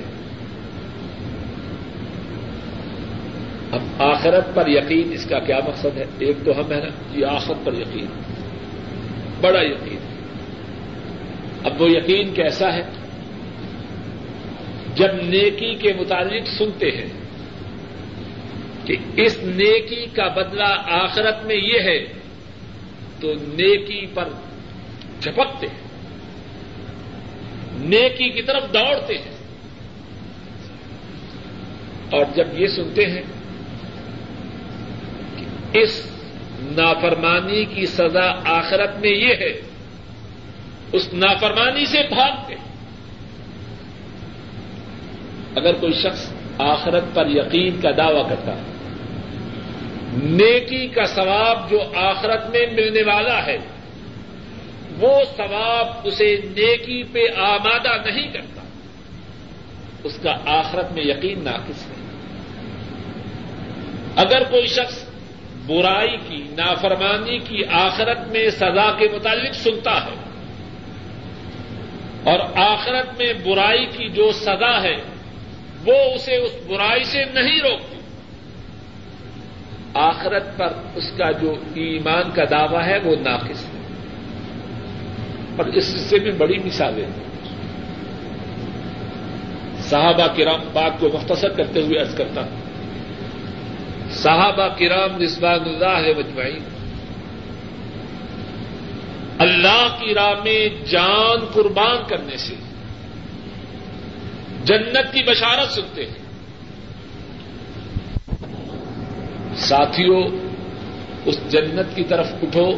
اب 3.71 4.01
آخرت 4.01 4.55
پر 4.55 4.67
یقین 4.67 5.13
اس 5.13 5.25
کا 5.25 5.39
کیا 5.39 5.59
مقصد 5.67 5.97
ہے؟ 5.97 6.05
ایک 6.19 6.37
تو 6.45 6.59
ہم 6.59 6.71
ہے 6.71 6.79
نا، 6.79 7.19
یہ 7.19 7.25
آخرت 7.25 7.65
پر 7.65 7.73
یقین۔ 7.73 8.05
بڑا 9.41 9.61
یقین۔ 9.61 9.99
اب 11.63 11.81
وہ 11.81 11.89
یقین 11.89 12.33
کیسا 12.33 12.73
ہے؟ 12.73 12.83
جب 14.95 15.13
نیکی 15.23 15.75
کے 15.75 15.93
متعلق 15.93 16.47
سنتے 16.57 16.91
ہیں 16.91 17.09
کہ 18.85 18.95
اس 19.15 19.37
نیکی 19.43 20.05
کا 20.13 20.27
بدلہ 20.27 20.83
آخرت 20.89 21.45
میں 21.45 21.55
یہ 21.55 21.79
ہے، 21.79 22.05
تو 23.19 23.33
نیکی 23.33 24.05
پر 24.13 24.29
جھپکتے 25.21 25.67
ہیں۔ 25.67 25.80
نیکی 27.81 28.29
کی 28.29 28.41
طرف 28.41 28.63
دوڑتے 28.73 29.17
ہیں۔ 29.17 29.41
اور 32.11 32.25
جب 32.35 32.59
یہ 32.59 32.67
سنتے 32.67 33.05
ہیں 33.05 33.21
کہ 35.37 35.79
اس 35.79 36.11
نافرمانی 36.59 37.65
کی 37.65 37.85
سزا 37.85 38.31
آخرت 38.45 38.99
میں 38.99 39.09
یہ 39.09 39.35
ہے، 39.35 39.61
اس 40.91 41.13
نافرمانی 41.13 41.85
سے 41.85 42.03
بھاگتے 42.09 42.55
اگر 45.55 45.73
کوئی 45.73 45.93
شخص 45.93 46.33
آخرت 46.57 47.03
پر 47.13 47.27
یقین 47.27 47.81
کا 47.81 47.89
دعوی 47.97 48.21
کرتا 48.29 48.55
ہے، 48.55 48.61
نیکی 50.13 50.87
کا 50.87 51.05
ثواب 51.05 51.69
جو 51.69 51.79
آخرت 51.95 52.49
میں 52.49 52.65
ملنے 52.73 53.03
والا 53.03 53.45
ہے 53.45 53.57
وہ 55.01 55.23
ثواب 55.37 55.87
اسے 56.03 56.35
نیکی 56.43 57.03
پہ 57.03 57.39
آمادہ 57.39 58.09
نہیں 58.09 58.33
کرتا۔ 58.33 58.61
اس 60.03 60.19
کا 60.23 60.35
آخرت 60.45 60.91
میں 60.91 61.03
یقین 61.03 61.43
ناقص 61.43 61.87
ہے۔ 61.87 62.01
اگر 64.15 64.43
کوئی 64.43 64.67
شخص 64.67 65.05
برائی 65.67 66.17
کی، 66.17 66.43
نافرمانی 66.49 67.39
کی 67.39 67.65
آخرت 67.65 68.27
میں 68.27 68.49
سزا 68.49 68.91
کے 68.91 69.07
متعلق 69.15 69.53
سنتا 69.53 70.05
ہے 70.05 70.15
اور 72.23 72.39
آخرت 72.55 73.21
میں 73.21 73.33
برائی 73.33 73.85
کی 73.85 74.09
جو 74.09 74.31
سزا 74.31 74.81
ہے، 74.81 74.95
وہ 75.85 76.13
اسے 76.15 76.35
اس 76.35 76.51
برائی 76.67 77.03
سے 77.03 77.25
نہیں 77.25 77.59
روکتی۔ 77.59 77.95
آخرت 79.93 80.57
پر 80.57 80.67
اس 80.95 81.11
کا 81.17 81.31
جو 81.31 81.51
ایمان 81.75 82.31
کا 82.31 82.43
دعوی 82.51 82.83
ہے، 82.85 82.99
وہ 82.99 83.15
ناقص 83.15 83.65
ہے۔ 83.65 83.70
اور 85.61 85.69
اس 85.69 85.85
سے 85.85 86.19
بھی 86.19 86.31
بڑی 86.31 86.57
مثالیں 86.57 87.05
صحابہ 89.79 90.27
کرام 90.37 90.59
بات 90.73 90.99
کو 90.99 91.09
مختصر 91.13 91.49
کرتے 91.49 91.81
ہوئے 91.81 91.99
ارض 91.99 92.15
کرتا 92.15 92.41
ہوں۔ 92.41 92.61
صحابہ 94.11 94.67
کرام 94.67 95.21
نسبان 95.21 95.59
اللہ 95.59 96.17
مجمعین 96.17 96.63
اللہ 99.39 99.97
کی 99.99 100.13
راہ 100.13 100.33
میں 100.43 100.69
جان 100.89 101.45
قربان 101.53 101.97
کرنے 102.07 102.37
سے، 102.37 102.55
جنت 104.63 105.13
کی 105.13 105.23
بشارت 105.23 105.71
سنتے 105.71 106.05
ہیں۔ 106.05 106.21
ساتھیوں، 109.55 110.23
اس 111.25 111.39
جنت 111.49 111.95
کی 111.95 112.03
طرف 112.03 112.27
اٹھو۔ 112.41 112.71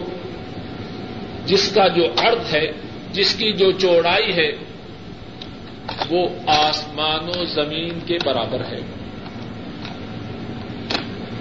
جس 1.45 1.71
کا 1.75 1.87
جو 1.87 2.03
ارد 2.17 2.53
ہے، 2.53 2.71
جس 3.11 3.35
کی 3.35 3.53
جو 3.53 3.71
چوڑائی 3.71 4.33
ہے، 4.35 4.51
وہ 6.09 6.27
آسمان 6.47 7.39
و 7.39 7.45
زمین 7.45 7.99
کے 8.05 8.17
برابر 8.25 8.59
ہے۔ 8.59 8.79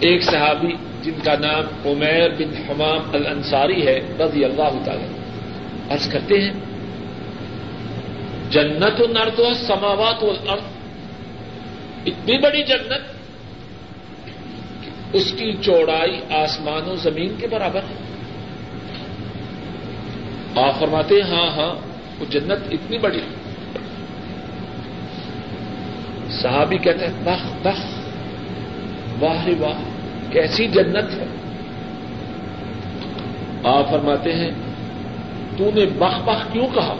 ایک 0.00 0.22
صحابی 0.22 0.72
جن 1.02 1.20
کا 1.24 1.34
نام 1.40 1.88
عمیر 1.88 2.28
بن 2.30 2.56
حمام 2.56 3.10
الانصاری 3.12 3.86
ہے، 3.86 4.00
رضی 4.20 4.44
اللہ 4.44 4.84
تعالی 4.84 5.06
عرض 5.90 6.08
کرتے 6.08 6.40
ہیں، 6.40 6.52
جنت 8.50 9.00
و 9.00 9.06
نرد 9.06 9.38
و 9.38 9.54
سماوات 9.54 10.22
و 10.22 10.32
اتنی 12.06 12.38
بڑی 12.38 12.62
جنت 12.62 13.02
اس 15.12 15.34
کی 15.38 15.52
چوڑائی 15.62 16.20
آسمان 16.30 16.88
و 16.88 16.96
زمین 16.96 17.34
کے 17.40 17.46
برابر 17.46 17.80
ہے۔ 17.80 18.01
آپ 20.56 20.80
فرماتے 20.80 21.14
ہیں 21.14 21.30
ہاں 21.30 21.50
ہاں 21.50 21.74
وہ 22.20 22.24
جنت 22.30 22.58
اتنی 22.70 22.98
بڑی 22.98 23.20
صحابی 26.30 26.78
کہتے 26.78 27.06
ہیں، 27.06 27.12
بخ 27.24 27.66
بخ، 27.66 27.80
واہ 29.22 29.48
واہ، 29.60 29.82
کیسی 30.32 30.66
جنت 30.66 31.14
ہے۔ 31.14 31.26
آپ 33.64 33.90
فرماتے 33.90 34.32
ہیں، 34.32 34.50
تو 35.56 35.70
نے 35.74 35.86
بخ 35.86 36.20
بخ 36.24 36.52
کیوں 36.52 36.66
کہا؟ 36.74 36.94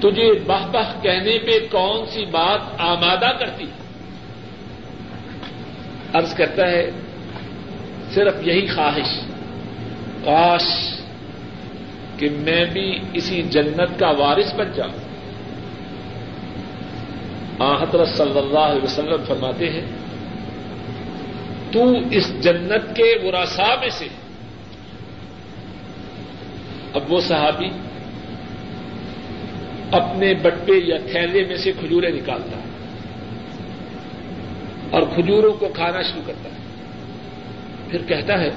تجھے 0.00 0.32
بخ 0.46 0.66
بخ 0.70 1.02
کہنے 1.02 1.38
پہ 1.38 1.58
کون 1.70 2.06
سی 2.06 2.24
بات 2.24 2.60
آمادہ 2.78 3.32
کرتی؟ 3.38 3.64
ارض 6.14 6.34
کرتا 6.34 6.68
ہے، 6.68 6.90
صرف 8.14 8.34
یہی 8.40 8.66
خواہش، 8.66 9.20
کاش 10.24 10.94
کہ 12.16 12.28
میں 12.30 12.64
بھی 12.64 12.98
اسی 13.12 13.42
جنت 13.42 13.98
کا 13.98 14.10
وارث 14.10 14.54
بن 14.54 14.72
جاؤں۔ 14.74 14.98
حضرت 17.82 18.08
صلی 18.08 18.38
اللہ 18.38 18.58
علیہ 18.58 18.84
وسلم 18.84 19.24
فرماتے 19.28 19.70
ہیں، 19.70 19.86
تو 21.72 21.84
اس 22.10 22.42
جنت 22.42 22.96
کے 22.96 23.14
وراسا 23.22 23.74
میں 23.80 23.88
سے، 23.88 24.08
اب 26.94 27.12
وہ 27.12 27.20
صحابی 27.20 27.68
اپنے 29.90 30.34
بٹے 30.34 30.74
یا 30.84 30.98
تھیلے 31.10 31.44
میں 31.44 31.56
سے 31.56 31.72
کھجورے 31.72 32.10
نکالتا 32.10 32.56
ہے 32.56 32.68
اور 34.90 35.02
کھجوروں 35.14 35.52
کو 35.52 35.68
کھانا 35.68 36.02
شروع 36.02 36.22
کرتا 36.26 36.48
ہے۔ 36.48 36.58
پھر 37.88 38.02
کہتا 38.08 38.40
ہے 38.40 38.50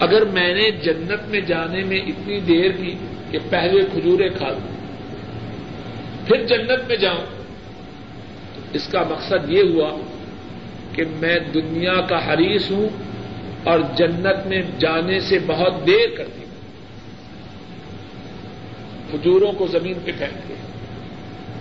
اگر 0.00 0.24
میں 0.24 0.54
نے 0.54 0.70
جنت 0.70 1.28
میں 1.28 1.40
جانے 1.40 1.84
میں 1.84 1.96
اتنی 1.96 2.40
دیر 2.40 2.70
کی 2.70 2.94
کہ 3.30 3.38
پہلے 3.50 3.80
کھجورے 3.92 4.28
کھا 4.28 4.48
لوں، 4.48 4.76
پھر 6.26 6.46
جنت 6.46 6.88
میں 6.88 6.96
جاؤں 6.96 7.24
تو 8.54 8.60
اس 8.72 8.88
کا 8.88 9.02
مقصد 9.02 9.50
یہ 9.50 9.62
ہوا 9.62 10.00
کہ 10.92 11.04
میں 11.20 11.38
دنیا 11.38 12.00
کا 12.00 12.32
حریث 12.32 12.70
ہوں 12.70 12.88
اور 13.64 13.78
جنت 13.96 14.46
میں 14.46 14.62
جانے 14.78 15.20
سے 15.20 15.38
بہت 15.46 15.86
دیر 15.86 16.16
کرتی 16.16 16.40
ہوں۔ 16.40 16.46
کھجوروں 19.10 19.52
کو 19.52 19.66
زمین 19.66 19.94
پہ 20.04 20.10
پھینکتے 20.18 20.54
ہیں 20.54 20.66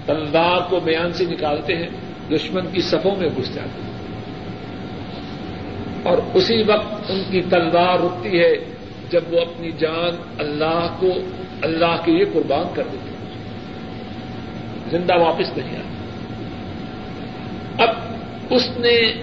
تلوار 0.06 0.70
کو 0.70 0.80
بیان 0.80 1.14
سے 1.14 1.26
نکالتے 1.26 1.76
ہیں، 1.76 1.90
دشمن 2.32 2.66
کی 2.74 2.82
صفوں 2.82 3.16
میں 3.16 3.30
گھس 3.38 3.56
جاتے 3.56 3.82
ہیں۔ 3.82 3.95
اور 6.06 6.18
اسی 6.34 6.64
وقت 6.64 7.12
ان 7.12 7.24
کی 7.32 7.42
تلوار 7.42 8.00
رکتی 8.00 8.40
ہے 8.40 8.54
جب 9.10 9.22
وہ 9.30 9.40
اپنی 9.40 9.72
جان 9.72 10.16
اللہ 10.40 10.96
کو، 11.00 11.14
اللہ 11.62 11.96
کے 12.06 12.12
لیے 12.12 12.26
قربان 12.34 12.66
کر 12.74 12.84
دیتے 12.92 13.10
ہیں۔ 13.10 13.16
زندہ 14.90 15.18
واپس 15.18 15.58
نہیں 15.58 15.78
آتی۔ 15.78 15.96
اب 17.84 17.90
اس 18.50 18.70
نے 18.78 19.14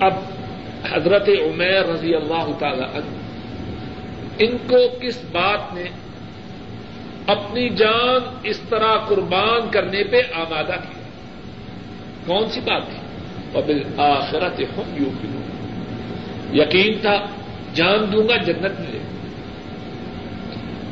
اب 0.00 0.12
حضرت 0.90 1.28
عمیر 1.28 1.86
رضی 1.86 2.14
اللہ 2.14 2.50
تعالی 2.58 2.82
عنہ، 2.82 3.16
ان 4.38 4.56
کو 4.68 4.98
کس 5.00 5.24
بات 5.32 5.74
نے 5.74 5.84
اپنی 7.26 7.68
جان 7.68 8.36
اس 8.42 8.60
طرح 8.68 8.96
قربان 9.08 9.70
کرنے 9.70 10.04
پہ 10.04 10.16
آمادہ 10.34 10.72
کیا؟ 10.72 11.02
کون 12.26 12.50
سی 12.50 12.60
بات 12.60 12.82
تھی؟ 12.86 12.98
قبل 13.52 13.82
آخرت 13.96 14.60
ہم 14.60 15.04
یو 15.04 15.10
یقین 16.52 16.98
تھا، 17.00 17.26
جان 17.74 18.12
دوں 18.12 18.28
گا، 18.28 18.36
جنت 18.36 18.80
ملے 18.80 18.98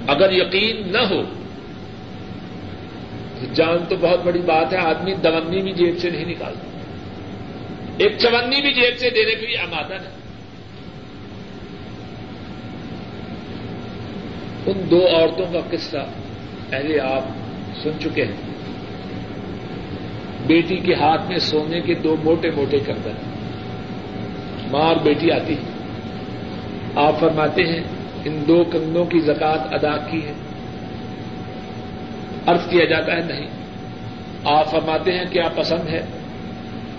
اگر 0.06 0.32
یقین 0.32 0.92
نہ 0.92 0.98
ہو، 0.98 1.22
تو 3.40 3.46
جان 3.54 3.76
تو 3.88 3.96
بہت 4.00 4.20
بڑی 4.24 4.38
بات 4.38 4.72
ہے، 4.72 4.78
آدمی 4.78 5.14
دونی 5.14 5.62
بھی 5.62 5.72
جیب 5.72 5.98
سے 5.98 6.10
نہیں 6.10 6.24
نکالتا 6.24 6.66
ایک 7.98 8.12
چونی 8.18 8.60
بھی 8.60 8.72
جیب 8.72 8.98
سے 8.98 9.10
دینے 9.10 9.34
کے 9.34 9.46
لیے 9.46 9.58
آمادہ 9.58 9.94
نہیں۔ 9.94 10.16
ان 14.66 14.90
دو 14.90 15.06
عورتوں 15.06 15.52
کا 15.52 15.60
قصہ 15.70 15.96
پہلے 16.70 17.00
آپ 17.00 17.22
سن 17.82 17.90
چکے 18.00 18.24
ہیں۔ 18.24 18.32
بیٹی 20.46 20.76
کے 20.76 20.94
ہاتھ 20.94 21.28
میں 21.28 21.38
سونے 21.38 21.80
کے 21.80 21.94
دو 21.94 22.16
موٹے 22.24 22.50
موٹے 22.50 22.78
کردن 22.78 23.35
ماں 24.70 24.80
اور 24.80 24.96
بیٹی 24.96 25.32
آتی 25.32 25.54
ہے۔ 25.54 25.76
آپ 26.94 27.20
فرماتے 27.20 27.62
ہیں، 27.62 27.80
ان 28.24 28.44
دو 28.48 28.64
کنگنوں 28.64 29.04
کی 29.04 29.20
زکات 29.20 29.74
ادا 29.74 29.96
کی 29.96 30.26
ہے۔ 30.26 30.32
ارض 32.46 32.68
کیا 32.70 32.84
جاتا 32.84 33.12
ہے، 33.12 33.20
نہیں۔ 33.20 33.46
آپ 34.44 34.70
فرماتے 34.70 35.12
ہیں، 35.12 35.24
کیا 35.30 35.48
پسند 35.56 35.88
ہے 35.88 36.04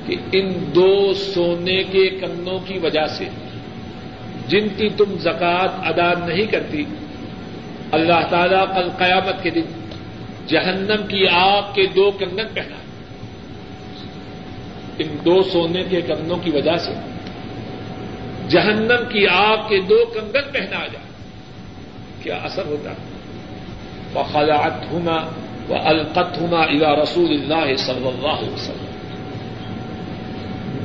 کہ 0.05 0.15
ان 0.31 0.53
دو 0.75 1.13
سونے 1.13 1.83
کے 1.83 2.09
کنوں 2.09 2.59
کی 2.65 2.79
وجہ 2.79 3.07
سے 3.07 3.25
جن 4.47 4.67
کی 4.77 4.89
تم 4.89 5.17
زکات 5.19 5.69
ادا 5.79 6.25
نہیں 6.27 6.45
کرتی، 6.45 6.83
اللہ 7.91 8.27
تعالیٰ 8.29 8.75
کل 8.75 8.89
قیامت 8.97 9.43
کے 9.43 9.49
دن 9.49 9.89
جہنم 10.47 11.07
کی 11.07 11.27
آگ 11.27 11.61
کے 11.73 11.85
دو 11.95 12.11
کنگن 12.11 12.47
پہنا۔ 12.53 12.75
ان 14.97 15.07
دو 15.25 15.41
سونے 15.43 15.83
کے 15.89 16.01
کنوں 16.01 16.37
کی 16.37 16.51
وجہ 16.51 16.77
سے 16.77 16.91
جہنم 18.49 19.09
کی 19.09 19.27
آگ 19.27 19.57
کے 19.57 19.81
دو 19.81 20.05
کنگن 20.05 20.51
پہنا 20.53 20.87
جائے 20.87 21.05
کیا 22.23 22.35
اثر 22.35 22.65
ہوتا؟ 22.65 22.93
وہ 24.13 24.23
خلاط 24.23 24.91
ہونا 24.91 25.29
وہ 25.67 25.75
القت 25.75 26.37
ہونا 26.37 26.57
الا 26.57 27.03
رسول 27.03 27.29
اللہ 27.29 27.75
صلی 27.75 28.07
اللہ 28.07 28.27
علیہ 28.27 28.49
وسلم۔ 28.49 28.85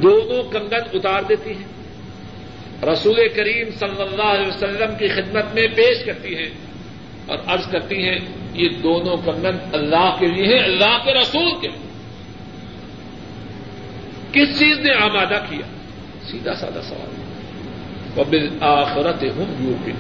دونوں 0.02 0.42
کنگن 0.52 0.80
اتار 0.92 1.22
دیتی 1.22 1.50
ہیں۔ 1.50 1.72
رسول 2.86 3.28
کریم 3.36 3.68
صلی 3.78 4.02
اللہ 4.02 4.22
علیہ 4.22 4.46
وسلم 4.46 4.94
کی 4.98 5.08
خدمت 5.08 5.54
میں 5.54 5.66
پیش 5.74 6.04
کرتی 6.04 6.36
ہیں 6.36 6.50
اور 7.26 7.38
عرض 7.46 7.66
کرتی 7.68 8.08
ہیں، 8.08 8.18
یہ 8.54 8.68
دونوں 8.68 9.16
کنگن 9.16 9.56
اللہ 9.72 10.16
کے 10.18 10.26
لیے 10.26 10.56
ہیں، 10.56 10.64
اللہ 10.64 11.04
کے 11.04 11.14
رسول 11.14 11.60
کے 11.60 11.68
لیے۔ 11.68 11.92
کس 14.32 14.58
چیز 14.58 14.78
نے 14.78 14.92
آمادہ 14.92 15.38
کیا؟ 15.50 15.66
سیدھا 16.30 16.54
سادہ 16.54 16.80
سوال۔ 16.82 17.22
وبل 18.16 18.48
آخرت 18.60 19.24
ہوں 19.36 19.54
یو 19.60 19.74
پی 19.84 19.92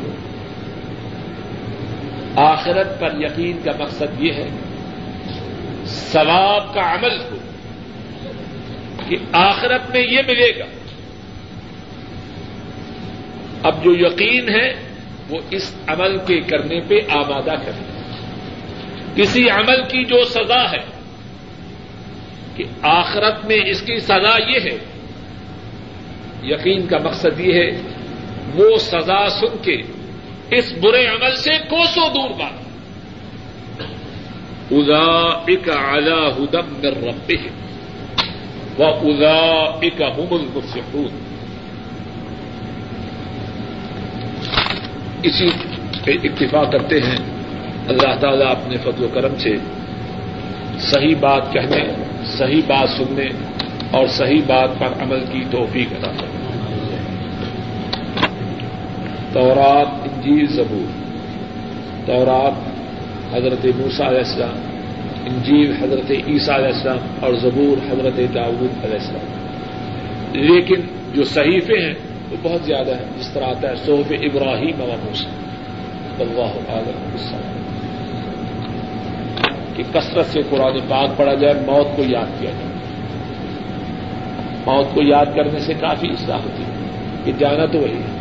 آخرت 2.36 3.00
پر 3.00 3.10
یقین 3.18 3.58
کا 3.64 3.70
مقصد 3.78 4.20
یہ 4.20 4.32
ہے، 4.32 4.48
ثواب 5.86 6.74
کا 6.74 6.94
عمل 6.94 7.20
ہو 7.20 7.36
کہ 9.08 9.16
آخرت 9.32 9.90
میں 9.90 10.00
یہ 10.00 10.18
ملے 10.26 10.58
گا۔ 10.58 10.64
اب 13.62 13.84
جو 13.84 13.94
یقین 13.94 14.48
ہے، 14.48 14.72
وہ 15.28 15.38
اس 15.50 15.74
عمل 15.86 16.18
کے 16.18 16.40
کرنے 16.40 16.80
پہ 16.88 16.94
آمادہ 17.10 17.54
کرے۔ 17.66 18.12
کسی 19.14 19.50
عمل 19.50 19.82
کی 19.82 20.04
جو 20.04 20.24
سزا 20.24 20.70
ہے، 20.72 20.84
کہ 22.56 22.64
آخرت 22.82 23.44
میں 23.44 23.58
اس 23.66 23.80
کی 23.80 23.98
سزا 24.00 24.42
یہ 24.48 24.60
ہے۔ 24.60 24.78
یقین 26.42 26.86
کا 26.86 26.98
مقصد 26.98 27.40
یہ 27.40 27.52
ہے 27.52 27.91
وہ 28.54 28.78
سزا 28.78 29.28
سن 29.28 29.56
کے 29.62 29.82
اس 30.50 30.72
برے 30.82 31.06
عمل 31.06 31.36
سے 31.36 31.50
کوسوں 31.70 32.08
دور 32.08 32.30
بات۔ 32.30 32.62
ادا 34.70 35.28
اک 35.28 35.70
اعلی 35.70 36.30
ہدم 36.38 36.72
مر 36.82 37.04
رب 37.04 37.32
و 38.78 38.84
ادا 38.84 39.64
اک 39.82 40.02
حمل 40.02 40.46
مسفود 40.54 41.12
اسی 45.22 45.48
پہ 46.04 46.12
اتفاق 46.22 46.72
کرتے 46.72 47.00
ہیں۔ 47.00 47.16
اللہ 47.88 48.14
تعالیٰ 48.20 48.50
اپنے 48.50 48.76
فضل 48.76 49.04
و 49.04 49.08
کرم 49.08 49.36
سے 49.36 49.56
صحیح 50.78 51.14
بات 51.20 51.52
کہنے، 51.52 51.84
صحیح 52.24 52.62
بات 52.66 52.88
سننے 52.88 53.28
اور 53.90 54.06
صحیح 54.06 54.40
بات 54.46 54.78
پر 54.78 55.02
عمل 55.02 55.24
کی 55.32 55.44
توفیق 55.50 55.88
ادا 55.92 56.12
کریں 56.20 56.51
تورات 59.32 59.86
انجیل 60.02 60.46
زبور، 60.46 61.02
تورات 62.06 62.52
حضرت 63.34 63.66
موسا 63.76 64.08
علیہ 64.08 64.18
السلام، 64.18 64.58
انجیل 65.24 65.72
حضرت 65.82 66.10
عیسیٰ 66.10 66.54
علیہ 66.54 66.66
السلام 66.66 66.98
اور 67.20 67.34
زبور 67.34 67.92
حضرت 67.92 68.34
داود 68.34 68.84
علیہ 68.84 68.98
السلام۔ 68.98 69.42
لیکن 70.32 70.80
جو 71.14 71.24
صحیفے 71.24 71.86
ہیں 71.86 71.94
وہ 72.30 72.36
بہت 72.42 72.60
زیادہ 72.66 72.90
ہیں، 72.90 73.04
جس 73.18 73.28
طرح 73.28 73.44
آتا 73.44 73.70
ہے 73.70 73.76
صحف 73.76 74.12
ابراہیم 74.22 74.80
و 74.80 74.86
موسا 74.86 75.30
اللہ 76.20 76.72
علیہ 76.72 77.36
کہ 79.76 79.82
کثرت 79.92 80.26
سے 80.26 80.40
قرآن 80.50 80.78
پاک 80.88 81.16
پڑھا 81.16 81.34
جائے، 81.34 81.54
موت 81.66 81.96
کو 81.96 82.02
یاد 82.06 82.40
کیا 82.40 82.50
جائے۔ 82.50 82.72
موت 84.66 84.94
کو 84.94 85.02
یاد 85.02 85.26
کرنے 85.26 85.58
سے 85.58 85.74
کافی 85.74 86.08
اصلاح 86.08 86.38
ہوتی 86.38 86.62
ہے۔ 86.62 86.86
کہ 87.24 87.32
جانا 87.38 87.66
تو 87.66 87.78
وہی 87.78 87.96
ہے۔ 87.96 88.11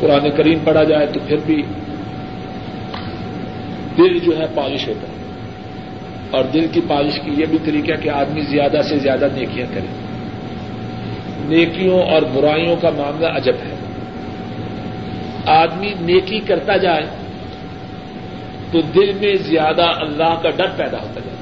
قرآن 0.00 0.30
کریم 0.36 0.58
پڑھا 0.64 0.84
جائے 0.84 1.06
تو 1.06 1.20
پھر 1.26 1.36
بھی 1.46 1.62
دل 3.98 4.18
جو 4.18 4.38
ہے 4.38 4.44
پالش 4.54 4.88
ہوتا 4.88 5.08
ہے۔ 5.08 5.16
اور 6.30 6.44
دل 6.44 6.66
کی 6.72 6.80
پالش 6.88 7.12
کی 7.24 7.30
یہ 7.36 7.46
بھی 7.46 7.58
طریقہ 7.64 8.00
کہ 8.00 8.08
آدمی 8.08 8.40
زیادہ 8.40 8.82
سے 8.88 8.98
زیادہ 8.98 9.28
نیکیاں 9.34 9.66
کرے۔ 9.74 9.86
نیکیوں 11.44 12.02
اور 12.02 12.22
برائیوں 12.22 12.76
کا 12.76 12.90
معاملہ 12.90 13.26
عجب 13.26 13.54
ہے۔ 13.54 13.74
آدمی 15.46 15.94
نیکی 16.00 16.40
کرتا 16.40 16.76
جائے 16.76 17.02
تو 18.72 18.80
دل 18.80 19.12
میں 19.20 19.34
زیادہ 19.34 19.82
اللہ 19.82 20.40
کا 20.42 20.50
ڈر 20.50 20.66
پیدا 20.76 20.98
ہوتا 21.02 21.20
جائے۔ 21.20 21.36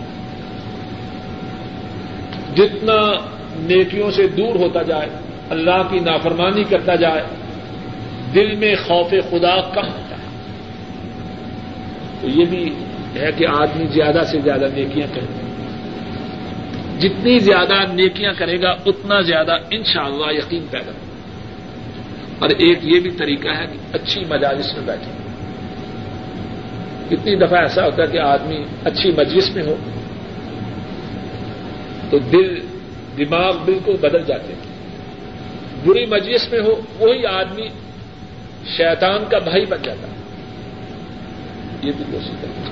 جتنا 2.54 3.12
نیکیوں 3.56 4.10
سے 4.10 4.28
دور 4.28 4.54
ہوتا 4.54 4.82
جائے، 4.82 5.08
اللہ 5.50 5.82
کی 5.90 5.98
نافرمانی 5.98 6.64
کرتا 6.64 6.94
جائے 6.94 7.22
دل 8.34 8.56
میں 8.56 8.74
خوف 8.86 9.10
خدا 9.10 9.60
کم 9.60 9.86
ہوتا 9.86 10.16
ہے۔ 10.16 10.24
تو 12.20 12.28
یہ 12.28 12.44
بھی 12.44 12.74
ہے 13.20 13.30
کہ 13.36 13.46
آدمی 13.46 13.86
زیادہ 13.86 14.24
سے 14.24 14.40
زیادہ 14.40 14.64
نیکیاں 14.74 15.14
کرے۔ 15.14 15.44
جتنی 17.00 17.38
زیادہ 17.38 17.92
نیکیاں 17.92 18.32
کرے 18.38 18.60
گا، 18.62 18.76
اتنا 18.86 19.20
زیادہ 19.20 19.56
انشاءاللہ 19.70 20.32
یقین 20.32 20.66
پیدا 20.70 20.86
ہوگا۔ 20.86 21.04
اور 22.38 22.50
ایک 22.50 22.78
یہ 22.82 23.00
بھی 23.00 23.10
طریقہ 23.10 23.48
ہے 23.48 23.66
کہ 23.66 23.78
اچھی 23.92 24.20
مجالس 24.30 24.74
میں 24.74 24.86
بیٹھے۔ 24.86 25.12
کتنی 27.08 27.36
دفعہ 27.36 27.58
ایسا 27.60 27.84
ہوتا 27.84 28.02
ہے 28.02 28.12
کہ 28.12 28.18
آدمی 28.18 28.64
اچھی 28.84 29.10
مجلس 29.10 29.54
میں 29.54 29.62
ہو 29.62 29.74
تو 32.10 32.18
دل، 32.18 32.60
دماغ 33.18 33.56
بالکل 33.64 33.96
بدل 34.00 34.24
جاتے 34.26 34.52
ہیں۔ 34.52 34.60
بری 35.86 36.06
مجلس 36.06 36.52
میں 36.52 36.60
ہو، 36.60 36.80
وہی 36.98 37.26
آدمی 37.26 37.68
شیطان 38.76 39.24
کا 39.30 39.38
بھائی 39.38 39.66
بن 39.66 39.78
جاتا 39.82 40.08
ہے۔ 40.08 40.12
یہ 41.82 41.92
بھی 41.96 42.04
کوشش 42.12 42.30
کریں۔ 42.40 42.70